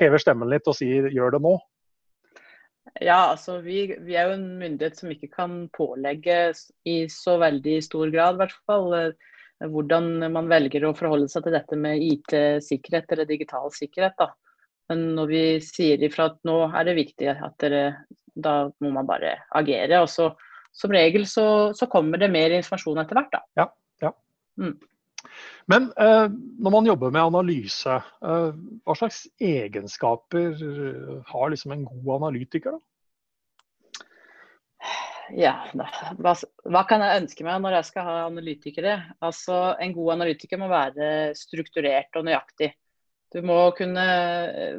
hever 0.00 0.18
stemmen 0.18 0.50
litt 0.50 0.66
og 0.66 0.74
sier 0.80 1.06
gjør 1.14 1.38
det 1.38 1.44
nå. 1.46 1.54
Ja, 3.00 3.32
altså 3.32 3.58
vi, 3.64 3.82
vi, 4.04 4.16
er 4.16 4.30
jo 4.30 4.36
en 4.38 4.48
myndighet 4.60 4.98
som 4.98 5.12
ikke 5.12 5.30
kan 5.32 5.56
pålegge 5.74 6.38
i 6.88 6.98
så 7.12 7.36
veldig 7.42 7.78
stor 7.84 8.10
grad, 8.14 8.36
i 8.36 8.42
hvert 8.42 8.56
fall, 8.68 8.88
eh, 8.96 9.68
hvordan 9.70 10.10
man 10.32 10.50
velger 10.50 10.86
å 10.86 10.94
forholde 10.96 11.30
seg 11.30 11.46
til 11.46 11.56
dette 11.56 11.78
med 11.78 12.02
IT-sikkerhet 12.04 13.14
eller 13.14 13.28
digital 13.28 13.70
sikkerhet. 13.74 14.18
Da. 14.18 14.30
Men 14.92 15.04
når 15.18 15.32
vi 15.32 15.42
sier 15.64 16.02
ifra 16.06 16.30
at 16.32 16.38
nå 16.48 16.60
er 16.68 16.88
det 16.88 16.98
viktig 17.02 17.32
at 17.34 17.58
dere 17.62 17.82
Da 18.38 18.68
må 18.78 18.92
man 18.94 19.06
bare 19.06 19.32
agere. 19.58 19.98
Og 19.98 20.06
så 20.06 20.28
som 20.78 20.92
regel 20.94 21.24
så, 21.26 21.74
så 21.74 21.88
kommer 21.90 22.20
det 22.22 22.30
mer 22.30 22.52
informasjon 22.54 23.00
etter 23.02 23.18
hvert, 23.18 23.32
da. 23.32 23.40
Ja, 23.58 23.64
ja. 24.04 24.12
Mm. 24.62 24.76
Men 25.70 25.90
eh, 26.00 26.26
når 26.62 26.74
man 26.74 26.88
jobber 26.88 27.12
med 27.14 27.26
analyse, 27.26 27.98
eh, 28.24 28.50
hva 28.86 28.96
slags 28.96 29.24
egenskaper 29.42 30.54
har 31.28 31.52
liksom 31.52 31.74
en 31.74 31.86
god 31.88 32.14
analytiker? 32.22 32.76
da? 32.78 32.84
Ja, 35.36 35.54
hva, 35.76 36.32
hva, 36.64 36.82
kan 36.88 37.02
jeg 37.04 37.22
ønske 37.22 37.44
meg 37.44 37.60
når 37.60 37.78
jeg 37.78 37.88
skal 37.90 38.06
ha 38.06 38.18
analytikere? 38.28 38.94
Altså, 39.20 39.74
En 39.76 39.92
god 39.92 40.14
analytiker 40.16 40.60
må 40.60 40.70
være 40.70 41.34
strukturert 41.36 42.16
og 42.16 42.24
nøyaktig. 42.28 42.72
Du 43.34 43.42
må 43.44 43.58
kunne 43.76 44.04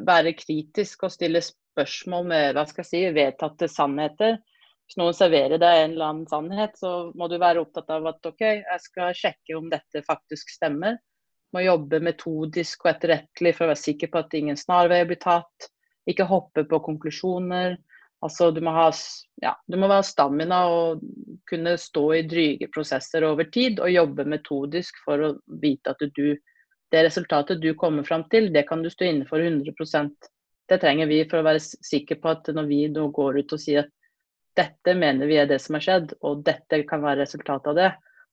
være 0.07 0.33
kritisk 0.33 1.05
og 1.05 1.13
stille 1.13 1.43
spørsmål 1.45 2.25
med 2.31 2.57
hva 2.57 2.65
skal 2.65 2.81
jeg 2.81 2.89
si, 2.89 3.03
vedtatte 3.13 3.69
sannheter. 3.69 4.39
Hvis 4.89 4.97
noen 4.97 5.13
serverer 5.13 5.59
deg 5.61 5.79
en 5.79 5.91
eller 5.91 6.05
annen 6.07 6.25
sannhet, 6.25 6.71
så 6.81 7.11
må 7.13 7.27
du 7.29 7.35
være 7.37 7.61
opptatt 7.61 7.91
av 7.93 8.07
at 8.09 8.25
OK, 8.25 8.39
jeg 8.41 8.81
skal 8.81 9.11
sjekke 9.13 9.53
om 9.53 9.67
dette 9.69 10.01
faktisk 10.01 10.49
stemmer. 10.49 10.95
Må 11.53 11.61
jobbe 11.61 11.99
metodisk 12.01 12.87
og 12.87 12.95
etterrettelig 12.95 13.51
for 13.53 13.67
å 13.67 13.69
være 13.69 13.81
sikker 13.83 14.09
på 14.09 14.23
at 14.23 14.33
ingen 14.39 14.57
snarveier 14.57 15.05
blir 15.11 15.19
tatt. 15.21 15.67
Ikke 16.09 16.25
hoppe 16.25 16.63
på 16.65 16.79
konklusjoner. 16.87 17.77
Altså, 18.25 18.49
du 18.49 18.63
må 18.65 18.73
ha 18.73 18.87
ja, 19.43 19.53
du 19.69 19.77
må 19.77 19.91
være 19.91 20.07
stamina 20.09 20.63
og 20.73 21.05
kunne 21.53 21.75
stå 21.77 22.07
i 22.17 22.23
dryge 22.25 22.71
prosesser 22.73 23.27
over 23.29 23.45
tid 23.53 23.77
og 23.85 23.93
jobbe 23.93 24.25
metodisk 24.25 24.97
for 25.05 25.21
å 25.21 25.31
vite 25.61 25.93
at 25.93 26.01
du, 26.17 26.33
det 26.89 27.05
resultatet 27.05 27.61
du 27.61 27.75
kommer 27.77 28.09
fram 28.09 28.25
til, 28.33 28.49
det 28.57 28.65
kan 28.65 28.81
du 28.81 28.89
stå 28.89 29.05
inne 29.05 29.29
for 29.29 29.37
100% 29.37 30.33
Det 30.69 30.81
trenger 30.81 31.13
vi 31.13 31.21
for 31.29 31.39
å 31.39 31.45
være 31.45 31.61
sikre 31.61 32.17
på 32.17 32.33
at 32.33 32.49
når 32.57 32.67
vi 32.73 32.81
nå 32.97 33.07
går 33.13 33.39
ut 33.43 33.53
og 33.53 33.61
sier 33.61 33.85
at 33.85 33.95
dette 34.57 34.95
mener 34.97 35.29
vi 35.29 35.37
er 35.39 35.47
det 35.49 35.59
som 35.63 35.77
har 35.77 35.85
skjedd, 35.85 36.13
og 36.25 36.43
dette 36.45 36.81
kan 36.89 37.03
være 37.03 37.23
resultatet 37.23 37.71
av 37.71 37.77
det, 37.77 37.89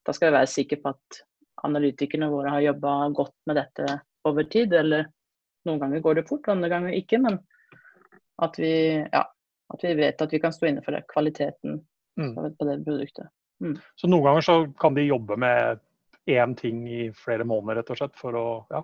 da 0.07 0.15
skal 0.15 0.31
vi 0.31 0.39
være 0.39 0.51
sikre 0.51 0.79
på 0.83 0.93
at 0.95 1.21
analytikerne 1.67 2.29
våre 2.31 2.53
har 2.55 2.65
jobba 2.65 2.97
godt 3.17 3.35
med 3.49 3.59
dette 3.59 3.99
over 4.29 4.47
tid. 4.51 4.75
Eller 4.75 5.09
noen 5.67 5.81
ganger 5.83 6.05
går 6.05 6.21
det 6.21 6.27
fort, 6.29 6.49
andre 6.53 6.71
ganger 6.73 6.95
ikke. 6.99 7.21
Men 7.23 7.41
at 8.43 8.59
vi, 8.61 8.73
ja, 9.01 9.25
at 9.75 9.87
vi 9.87 9.95
vet 9.99 10.23
at 10.23 10.35
vi 10.35 10.43
kan 10.43 10.55
stå 10.55 10.71
inne 10.71 10.85
for 10.85 10.95
det, 10.95 11.07
kvaliteten 11.11 11.81
mm. 12.21 12.35
på 12.37 12.69
det 12.69 12.79
produktet. 12.85 13.33
Mm. 13.65 13.79
Så 13.97 14.11
noen 14.11 14.29
ganger 14.29 14.47
så 14.47 14.59
kan 14.79 14.95
de 14.95 15.09
jobbe 15.09 15.39
med 15.41 15.83
én 16.27 16.55
ting 16.59 16.85
i 16.91 17.09
flere 17.17 17.47
måneder, 17.47 17.81
rett 17.81 17.91
og 17.95 18.01
slett, 18.01 18.17
for 18.21 18.37
å 18.37 18.47
Ja, 18.71 18.83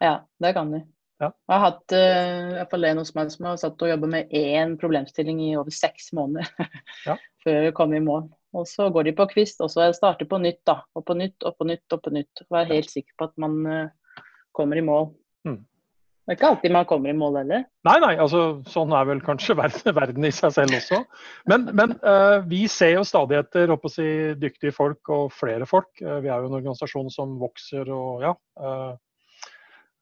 ja 0.00 0.14
det 0.40 0.54
kan 0.56 0.72
de. 0.72 0.84
Ja. 1.20 1.28
Jeg 1.28 1.52
har 1.52 1.64
hatt 1.66 1.94
uh, 1.94 2.60
jeg 2.60 2.90
en 2.90 3.00
hos 3.02 3.14
meg 3.16 3.32
som 3.34 3.48
har 3.50 3.58
satt 3.60 3.82
og 3.84 3.90
jobba 3.92 4.08
med 4.08 4.30
én 4.36 4.76
problemstilling 4.80 5.42
i 5.44 5.54
over 5.60 5.74
seks 5.74 6.14
måneder 6.16 6.48
ja. 7.08 7.18
før 7.44 7.66
vi 7.66 7.72
kom 7.76 7.96
i 7.96 8.02
mål. 8.04 8.28
Og 8.56 8.66
så 8.66 8.88
går 8.90 9.06
de 9.06 9.16
på 9.18 9.28
kvist, 9.30 9.60
og 9.62 9.70
så 9.70 9.90
starter 9.94 10.26
på 10.26 10.40
nytt, 10.42 10.62
da. 10.66 10.80
Og 10.98 11.04
på 11.06 11.14
nytt 11.18 11.44
og 11.46 11.58
på 11.58 11.68
nytt 11.68 11.94
og 11.94 12.00
på 12.02 12.12
nytt. 12.16 12.42
Være 12.50 12.72
helt 12.72 12.90
sikker 12.90 13.12
på 13.18 13.28
at 13.28 13.36
man 13.42 13.60
uh, 13.68 14.22
kommer 14.56 14.80
i 14.80 14.86
mål. 14.86 15.12
Mm. 15.46 15.60
Det 15.60 16.34
er 16.34 16.38
ikke 16.38 16.48
alltid 16.54 16.74
man 16.74 16.88
kommer 16.88 17.12
i 17.12 17.16
mål 17.16 17.36
heller. 17.40 17.62
Nei, 17.86 17.94
nei, 18.02 18.10
altså 18.22 18.40
sånn 18.70 18.92
er 18.96 19.06
vel 19.08 19.20
kanskje 19.24 19.56
verden, 19.60 19.94
verden 19.96 20.26
i 20.26 20.32
seg 20.34 20.56
selv 20.56 20.76
også. 20.78 21.02
Men, 21.52 21.68
men 21.76 21.94
uh, 22.00 22.40
vi 22.48 22.64
ser 22.70 22.96
jo 22.96 23.04
stadig 23.06 23.38
etter 23.42 23.76
si, 23.92 24.08
dyktige 24.40 24.74
folk 24.74 25.12
og 25.12 25.30
flere 25.36 25.68
folk. 25.68 25.92
Uh, 26.00 26.18
vi 26.24 26.32
er 26.32 26.40
jo 26.40 26.50
en 26.50 26.58
organisasjon 26.62 27.12
som 27.12 27.36
vokser 27.44 27.92
og 27.92 28.26
ja. 28.26 28.34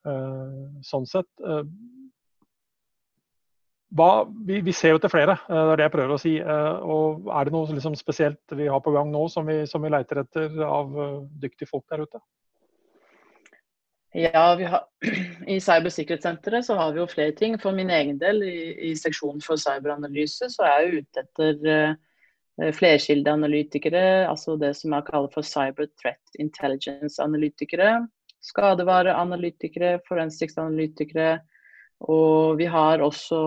Uh, 0.09 0.81
sånn 0.87 1.07
sett. 1.09 1.29
Hva, 3.99 4.11
vi, 4.45 4.59
vi, 4.65 4.73
ser 4.77 4.93
jo 4.93 5.01
til 5.01 5.13
flere, 5.13 5.39
det 5.49 5.61
er 5.61 5.81
det 5.81 5.87
jeg 5.87 5.93
prøver 5.95 6.13
å 6.13 6.21
si. 6.21 6.35
og 6.45 7.31
Er 7.33 7.49
det 7.49 7.55
noe 7.55 7.73
liksom, 7.73 7.95
spesielt 7.97 8.57
vi 8.57 8.67
har 8.69 8.83
på 8.85 8.93
gang 8.93 9.09
nå 9.09 9.23
som 9.33 9.49
vi, 9.49 9.63
som 9.69 9.81
vi 9.81 9.93
leiter 9.93 10.21
etter 10.27 10.59
av 10.67 10.93
dyktige 11.41 11.71
folk 11.71 11.87
der 11.89 12.05
ute? 12.05 12.21
Ja, 14.13 14.57
har, 14.57 14.85
I 15.47 15.61
Cybersikkerhetssenteret 15.61 16.67
så 16.67 16.75
har 16.75 16.93
vi 16.93 17.03
jo 17.03 17.07
flere 17.07 17.33
ting. 17.37 17.59
For 17.61 17.77
min 17.77 17.91
egen 17.91 18.19
del, 18.21 18.43
i, 18.43 18.91
i 18.91 18.93
seksjonen 18.97 19.43
for 19.45 19.61
cyberanalyse, 19.61 20.49
så 20.55 20.65
er 20.65 20.87
jeg 20.87 21.03
ute 21.03 21.25
etter 21.25 21.69
uh, 21.69 22.71
flerkildeanalytikere. 22.79 24.05
Altså 24.31 24.57
det 24.61 24.75
som 24.81 24.97
jeg 24.97 25.09
kaller 25.11 25.33
for 25.35 25.47
cyber 25.47 25.91
threat 26.01 26.41
intelligence-analytikere. 26.41 27.99
Skadevareanalytikere, 28.45 29.99
forensics-analytikere. 30.09 31.39
Og 32.07 32.59
vi 32.61 32.69
har 32.71 33.03
også 33.03 33.39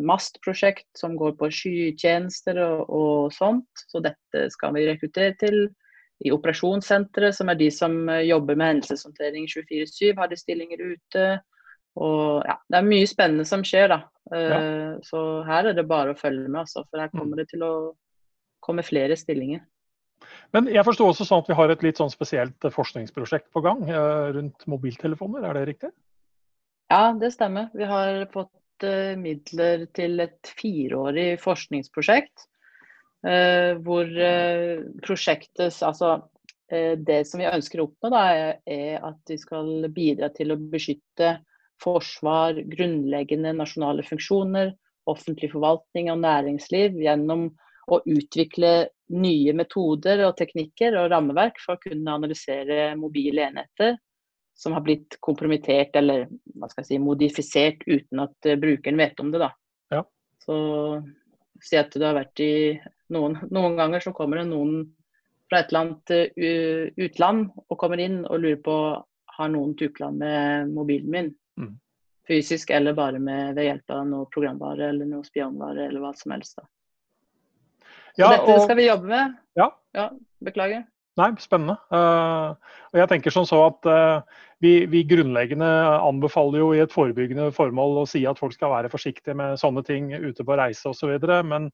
MAST-prosjekt 0.00 0.88
som 0.96 1.18
går 1.20 1.34
på 1.40 1.50
skytjenester 1.52 2.60
og, 2.64 2.84
og, 2.88 3.32
sånt. 3.36 3.84
Så 3.90 4.00
dette 4.04 4.46
skal 4.54 4.72
vi 4.76 4.86
rekruttere 4.88 5.34
til. 5.40 5.66
I 6.24 6.32
operasjonssenteret, 6.32 7.36
som 7.36 7.50
er 7.52 7.58
de 7.60 7.68
som 7.74 7.96
jobber 8.24 8.56
med 8.56 8.70
hendelseshåndtering 8.70 9.48
24-7, 9.50 10.14
har 10.16 10.30
de 10.30 10.38
stillinger 10.40 10.80
ute. 10.94 11.26
Og 12.00 12.46
ja, 12.48 12.56
Det 12.70 12.80
er 12.80 12.88
mye 12.88 13.10
spennende 13.10 13.44
som 13.46 13.64
skjer, 13.66 13.92
da. 13.92 14.00
Ja. 14.32 14.60
Så 15.04 15.20
her 15.44 15.68
er 15.68 15.76
det 15.76 15.84
bare 15.90 16.14
å 16.14 16.18
følge 16.18 16.48
med, 16.48 16.62
altså, 16.64 16.86
for 16.88 17.02
her 17.02 17.12
mm. 17.12 17.18
kommer 17.18 17.42
det 17.42 17.50
til 17.52 17.66
å 17.66 17.74
komme 18.64 18.86
flere 18.86 19.18
stillinger. 19.20 19.60
Men 20.52 20.68
jeg 20.72 20.84
forstår 20.86 21.12
også 21.12 21.26
sånn 21.28 21.44
at 21.44 21.50
vi 21.50 21.56
har 21.58 21.72
et 21.72 21.84
litt 21.86 22.00
sånn 22.00 22.12
spesielt 22.12 22.66
forskningsprosjekt 22.74 23.48
på 23.54 23.62
gang 23.64 23.86
eh, 23.88 24.26
rundt 24.36 24.66
mobiltelefoner, 24.70 25.46
er 25.46 25.58
det 25.58 25.64
riktig? 25.70 25.90
Ja, 26.92 27.14
det 27.18 27.32
stemmer. 27.34 27.70
Vi 27.74 27.88
har 27.88 28.26
fått 28.34 28.84
uh, 28.86 29.14
midler 29.18 29.86
til 29.96 30.20
et 30.22 30.52
fireårig 30.60 31.34
forskningsprosjekt. 31.42 32.50
Hvor 33.24 34.10
prosjektet 35.00 35.78
Altså 35.88 36.08
det 36.68 37.22
som 37.24 37.40
vi 37.40 37.46
ønsker 37.48 37.80
å 37.80 37.86
oppnå, 37.86 38.10
da, 38.12 38.50
er 38.68 38.98
at 39.00 39.32
vi 39.32 39.38
skal 39.40 39.86
bidra 39.96 40.28
til 40.36 40.52
å 40.52 40.58
beskytte 40.60 41.30
forsvar, 41.80 42.58
grunnleggende 42.68 43.54
nasjonale 43.56 44.04
funksjoner, 44.06 44.74
offentlig 45.10 45.50
forvaltning 45.52 46.10
og 46.12 46.22
næringsliv 46.22 46.96
gjennom 47.02 47.48
å 47.86 48.00
utvikle 48.04 48.72
nye 49.14 49.52
metoder 49.56 50.24
og 50.26 50.36
teknikker 50.38 50.96
og 50.98 51.10
rammeverk 51.12 51.60
for 51.60 51.76
å 51.76 51.82
kunne 51.82 52.16
analysere 52.16 52.94
mobile 52.98 53.44
enheter 53.50 53.98
som 54.54 54.72
har 54.72 54.84
blitt 54.86 55.18
kompromittert 55.20 55.96
eller 55.98 56.28
hva 56.54 56.68
skal 56.70 56.84
jeg 56.84 56.92
si, 56.92 56.98
modifisert 57.02 57.84
uten 57.86 58.22
at 58.22 58.48
uh, 58.48 58.58
brukeren 58.60 59.00
vet 59.00 59.20
om 59.20 59.32
det. 59.34 59.42
da. 59.42 59.50
Ja. 59.90 60.02
Så 60.44 60.56
si 61.62 61.78
at 61.78 61.94
du 61.94 62.04
har 62.04 62.16
vært 62.16 62.40
i 62.42 62.52
noen, 63.14 63.40
noen 63.50 63.78
ganger 63.78 64.04
så 64.04 64.14
kommer 64.16 64.40
det 64.40 64.48
noen 64.52 64.84
fra 65.50 65.60
et 65.60 65.72
eller 65.72 65.82
annet 65.82 66.14
uh, 66.38 67.06
utland 67.08 67.50
og 67.66 67.80
kommer 67.80 68.00
inn 68.00 68.22
og 68.24 68.40
lurer 68.44 68.62
på 68.64 68.78
har 69.34 69.50
noen 69.50 69.74
tukla 69.74 70.12
med 70.14 70.70
mobilen 70.70 71.10
min. 71.10 71.32
Mm. 71.58 71.74
Fysisk 72.28 72.70
eller 72.70 72.94
bare 72.96 73.18
med, 73.18 73.56
ved 73.56 73.66
hjelp 73.66 73.90
av 73.92 74.06
noe 74.08 74.30
programvare 74.32 74.88
eller 74.92 75.08
noe 75.10 75.26
spionvare 75.26 75.88
eller 75.88 76.04
hva 76.04 76.14
som 76.16 76.36
helst. 76.36 76.56
da. 76.60 76.68
Ja, 78.20 78.30
dette 78.30 78.58
skal 78.62 78.78
vi 78.78 78.88
jobbe 78.88 79.10
med. 79.10 79.38
Ja. 79.58 79.70
ja 79.96 80.10
beklager. 80.44 80.84
Nei, 81.18 81.28
spennende. 81.38 81.76
Uh, 81.94 82.54
og 82.90 82.98
jeg 82.98 83.10
tenker 83.12 83.34
sånn 83.34 83.46
så 83.46 83.60
at 83.68 83.86
uh, 83.86 84.40
vi, 84.62 84.80
vi, 84.90 85.04
grunnleggende 85.06 85.68
anbefaler 86.02 86.58
jo 86.58 86.72
i 86.74 86.80
et 86.82 86.94
forebyggende 86.94 87.52
formål 87.54 88.00
å 88.00 88.08
si 88.10 88.24
at 88.26 88.40
folk 88.40 88.56
skal 88.56 88.72
være 88.72 88.90
forsiktige 88.90 89.36
med 89.38 89.60
sånne 89.60 89.84
ting 89.86 90.10
ute 90.10 90.46
på 90.46 90.56
reise 90.58 90.90
osv. 90.90 91.14
Men 91.46 91.68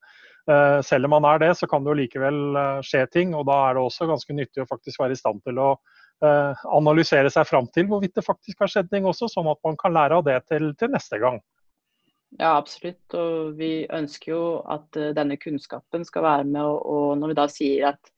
uh, 0.50 0.80
selv 0.84 1.08
om 1.08 1.16
man 1.16 1.28
er 1.30 1.40
det, 1.46 1.54
så 1.56 1.68
kan 1.70 1.86
det 1.86 1.92
jo 1.92 2.00
likevel 2.02 2.42
skje 2.84 3.06
ting. 3.16 3.32
Og 3.38 3.46
da 3.48 3.56
er 3.68 3.78
det 3.78 3.86
også 3.86 4.10
ganske 4.10 4.36
nyttig 4.36 4.64
å 4.64 4.68
faktisk 4.68 5.00
være 5.00 5.16
i 5.16 5.22
stand 5.22 5.42
til 5.46 5.62
å 5.62 5.72
analysere 6.20 7.30
seg 7.32 7.46
fram 7.48 7.64
til 7.72 7.86
hvorvidt 7.88 8.18
det 8.18 8.26
faktisk 8.26 8.58
har 8.60 8.68
skjedd 8.68 8.90
ting 8.92 9.06
også, 9.08 9.24
sånn 9.32 9.46
at 9.48 9.56
man 9.64 9.78
kan 9.80 9.94
lære 9.96 10.18
av 10.18 10.26
det 10.26 10.34
til, 10.50 10.66
til 10.76 10.90
neste 10.92 11.16
gang. 11.16 11.38
Ja, 12.38 12.54
absolutt. 12.56 13.02
Og 13.16 13.58
vi 13.58 13.86
ønsker 13.90 14.32
jo 14.32 14.44
at 14.70 14.96
uh, 14.98 15.10
denne 15.16 15.38
kunnskapen 15.40 16.06
skal 16.06 16.26
være 16.26 16.48
med. 16.48 16.62
Og, 16.62 17.18
når 17.18 17.32
vi 17.32 17.38
da 17.40 17.46
sier 17.50 17.88
at 17.90 18.12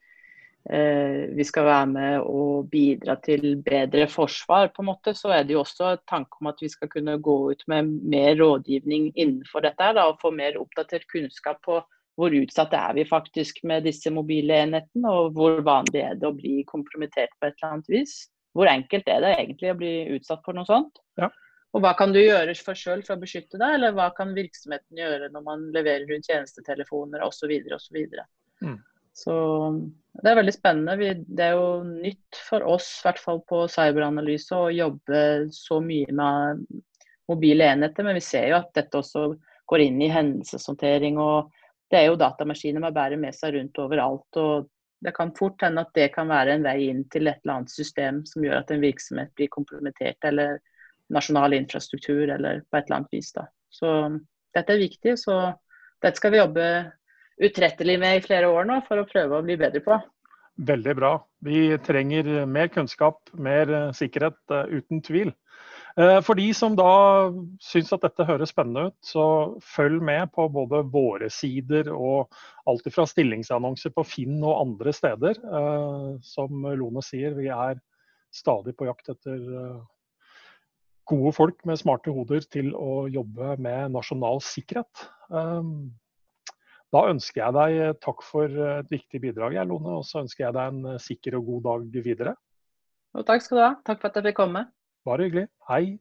uh, 0.69 1.33
vi 1.33 1.47
skal 1.49 1.69
være 1.69 1.89
med 1.95 2.27
og 2.27 2.69
bidra 2.73 3.17
til 3.25 3.57
bedre 3.65 4.09
forsvar, 4.11 4.73
på 4.75 4.85
en 4.85 4.91
måte, 4.91 5.17
så 5.17 5.33
er 5.39 5.49
det 5.49 5.57
jo 5.57 5.63
også 5.65 5.95
et 5.95 6.05
tanke 6.11 6.43
om 6.43 6.53
at 6.53 6.61
vi 6.61 6.71
skal 6.73 6.93
kunne 6.93 7.17
gå 7.23 7.39
ut 7.55 7.65
med 7.73 7.97
mer 8.13 8.37
rådgivning 8.43 9.13
innenfor 9.15 9.65
dette. 9.65 9.95
Da, 9.97 10.07
og 10.11 10.21
få 10.23 10.35
mer 10.35 10.61
oppdatert 10.61 11.09
kunnskap 11.13 11.63
på 11.65 11.81
hvor 12.21 12.35
utsatt 12.37 12.75
er 12.77 12.93
vi 12.93 13.07
faktisk 13.09 13.63
med 13.65 13.87
disse 13.89 14.11
mobile 14.13 14.59
enhetene, 14.67 15.09
og 15.09 15.33
hvor 15.37 15.63
vanlig 15.65 16.03
er 16.05 16.19
det 16.21 16.29
å 16.29 16.37
bli 16.37 16.61
kompromittert 16.69 17.33
på 17.39 17.49
et 17.49 17.57
eller 17.57 17.71
annet 17.71 17.89
vis. 17.89 18.17
Hvor 18.53 18.69
enkelt 18.69 19.09
er 19.09 19.23
det 19.25 19.31
egentlig 19.39 19.71
å 19.73 19.79
bli 19.81 19.93
utsatt 20.19 20.43
for 20.45 20.57
noe 20.57 20.69
sånt? 20.69 21.01
Ja. 21.17 21.31
Og 21.73 21.81
hva 21.81 21.95
kan 21.97 22.13
du 22.13 22.21
gjøre 22.21 22.53
for 22.61 22.77
sjøl 22.77 23.03
for 23.07 23.17
å 23.17 23.23
beskytte 23.23 23.57
deg, 23.57 23.79
eller 23.79 23.95
hva 23.97 24.11
kan 24.17 24.35
virksomheten 24.37 24.99
gjøre 24.99 25.31
når 25.33 25.45
man 25.47 25.69
leverer 25.73 26.05
rundt 26.11 26.29
tjenestetelefoner 26.29 27.25
osv. 27.25 27.53
osv. 27.73 28.01
Mm. 28.61 28.77
Så 29.17 29.35
det 30.21 30.31
er 30.31 30.39
veldig 30.41 30.55
spennende. 30.55 30.97
Vi, 31.01 31.13
det 31.29 31.47
er 31.47 31.57
jo 31.57 31.83
nytt 31.89 32.41
for 32.49 32.65
oss, 32.69 32.89
i 33.01 33.07
hvert 33.07 33.23
fall 33.23 33.41
på 33.49 33.65
cyberanalyse, 33.73 34.57
å 34.57 34.73
jobbe 34.73 35.23
så 35.57 35.81
mye 35.85 36.13
med 36.17 36.67
mobile 37.31 37.71
enheter. 37.73 38.05
Men 38.05 38.21
vi 38.21 38.25
ser 38.25 38.51
jo 38.51 38.61
at 38.61 38.73
dette 38.77 39.01
også 39.01 39.31
går 39.73 39.87
inn 39.87 40.01
i 40.05 40.11
hendelseshåndtering. 40.13 41.17
og 41.21 41.53
Det 41.89 42.03
er 42.03 42.11
jo 42.11 42.21
datamaskiner 42.21 42.85
man 42.85 42.97
bærer 42.97 43.21
med 43.21 43.37
seg 43.37 43.57
rundt 43.57 43.81
overalt. 43.81 44.41
og 44.41 44.69
Det 45.01 45.15
kan 45.17 45.33
fort 45.37 45.65
hende 45.65 45.85
at 45.87 45.97
det 45.97 46.11
kan 46.15 46.29
være 46.29 46.59
en 46.59 46.69
vei 46.69 46.79
inn 46.91 47.07
til 47.13 47.29
et 47.29 47.41
eller 47.43 47.61
annet 47.63 47.73
system 47.73 48.21
som 48.29 48.45
gjør 48.45 48.61
at 48.61 48.73
en 48.73 48.85
virksomhet 48.85 49.33
blir 49.37 49.53
kompromittert 49.53 50.29
eller 50.29 50.61
nasjonal 51.13 51.55
infrastruktur 51.57 52.31
eller 52.31 52.63
på 52.69 52.79
et 52.79 52.87
eller 52.87 53.01
annet 53.01 53.15
vis. 53.19 53.33
Da. 53.37 53.47
Så 53.73 53.93
dette 54.57 54.75
er 54.75 54.83
viktig. 54.83 55.17
Så 55.21 55.37
dette 56.03 56.19
skal 56.19 56.35
vi 56.35 56.41
jobbe 56.43 56.67
utrettelig 57.43 57.99
med 58.01 58.19
i 58.19 58.25
flere 58.25 58.51
år 58.53 58.67
nå 58.69 58.81
for 58.89 59.01
å 59.01 59.09
prøve 59.09 59.39
å 59.39 59.47
bli 59.47 59.59
bedre 59.61 59.83
på. 59.85 59.99
Veldig 60.63 60.95
bra. 60.99 61.13
Vi 61.41 61.79
trenger 61.87 62.27
mer 62.47 62.69
kunnskap, 62.69 63.31
mer 63.33 63.71
eh, 63.73 63.93
sikkerhet, 63.97 64.37
eh, 64.53 64.75
uten 64.79 65.01
tvil. 65.05 65.33
Eh, 65.97 66.19
for 66.25 66.37
de 66.37 66.45
som 66.57 66.77
da 66.77 67.31
syns 67.65 67.93
at 67.97 68.05
dette 68.05 68.27
høres 68.29 68.53
spennende 68.53 68.91
ut, 68.91 68.99
så 69.05 69.25
følg 69.65 70.05
med 70.05 70.29
på 70.37 70.47
både 70.53 70.83
våre 70.93 71.31
sider 71.33 71.89
og 71.93 72.37
alt 72.69 72.89
fra 72.93 73.07
stillingsannonser 73.09 73.95
på 73.97 74.05
Finn 74.05 74.39
og 74.43 74.61
andre 74.61 74.93
steder. 74.97 75.41
Som 76.25 76.69
Lone 76.69 77.05
sier, 77.05 77.33
vi 77.39 77.49
er 77.53 77.81
stadig 78.33 78.77
på 78.77 78.89
jakt 78.89 79.13
etter 79.13 79.41
gode 81.09 81.33
folk 81.37 81.65
med 81.69 81.81
smarte 81.81 82.13
hoder 82.15 82.45
til 82.53 82.71
å 82.77 83.07
jobbe 83.11 83.57
med 83.63 83.93
nasjonal 83.97 84.41
sikkerhet. 84.45 85.07
Um, 85.33 85.91
da 86.93 87.07
ønsker 87.09 87.41
jeg 87.41 87.57
deg 87.57 88.01
takk 88.05 88.23
for 88.27 88.63
et 88.77 88.91
viktig 88.93 89.23
bidrag, 89.23 89.57
Lone, 89.67 89.99
og 89.99 90.05
så 90.05 90.21
ønsker 90.23 90.47
jeg 90.47 90.57
deg 90.59 90.73
en 90.75 91.01
sikker 91.01 91.39
og 91.39 91.49
god 91.49 91.69
dag 91.69 92.03
videre. 92.05 92.35
Og 93.17 93.27
takk 93.29 93.45
skal 93.45 93.59
du 93.59 93.63
ha. 93.65 93.73
Takk 93.85 94.01
for 94.01 94.13
at 94.13 94.21
jeg 94.21 94.31
fikk 94.31 94.41
komme. 94.43 94.67
Bare 95.09 95.27
hyggelig. 95.27 95.49
Hei. 95.69 95.99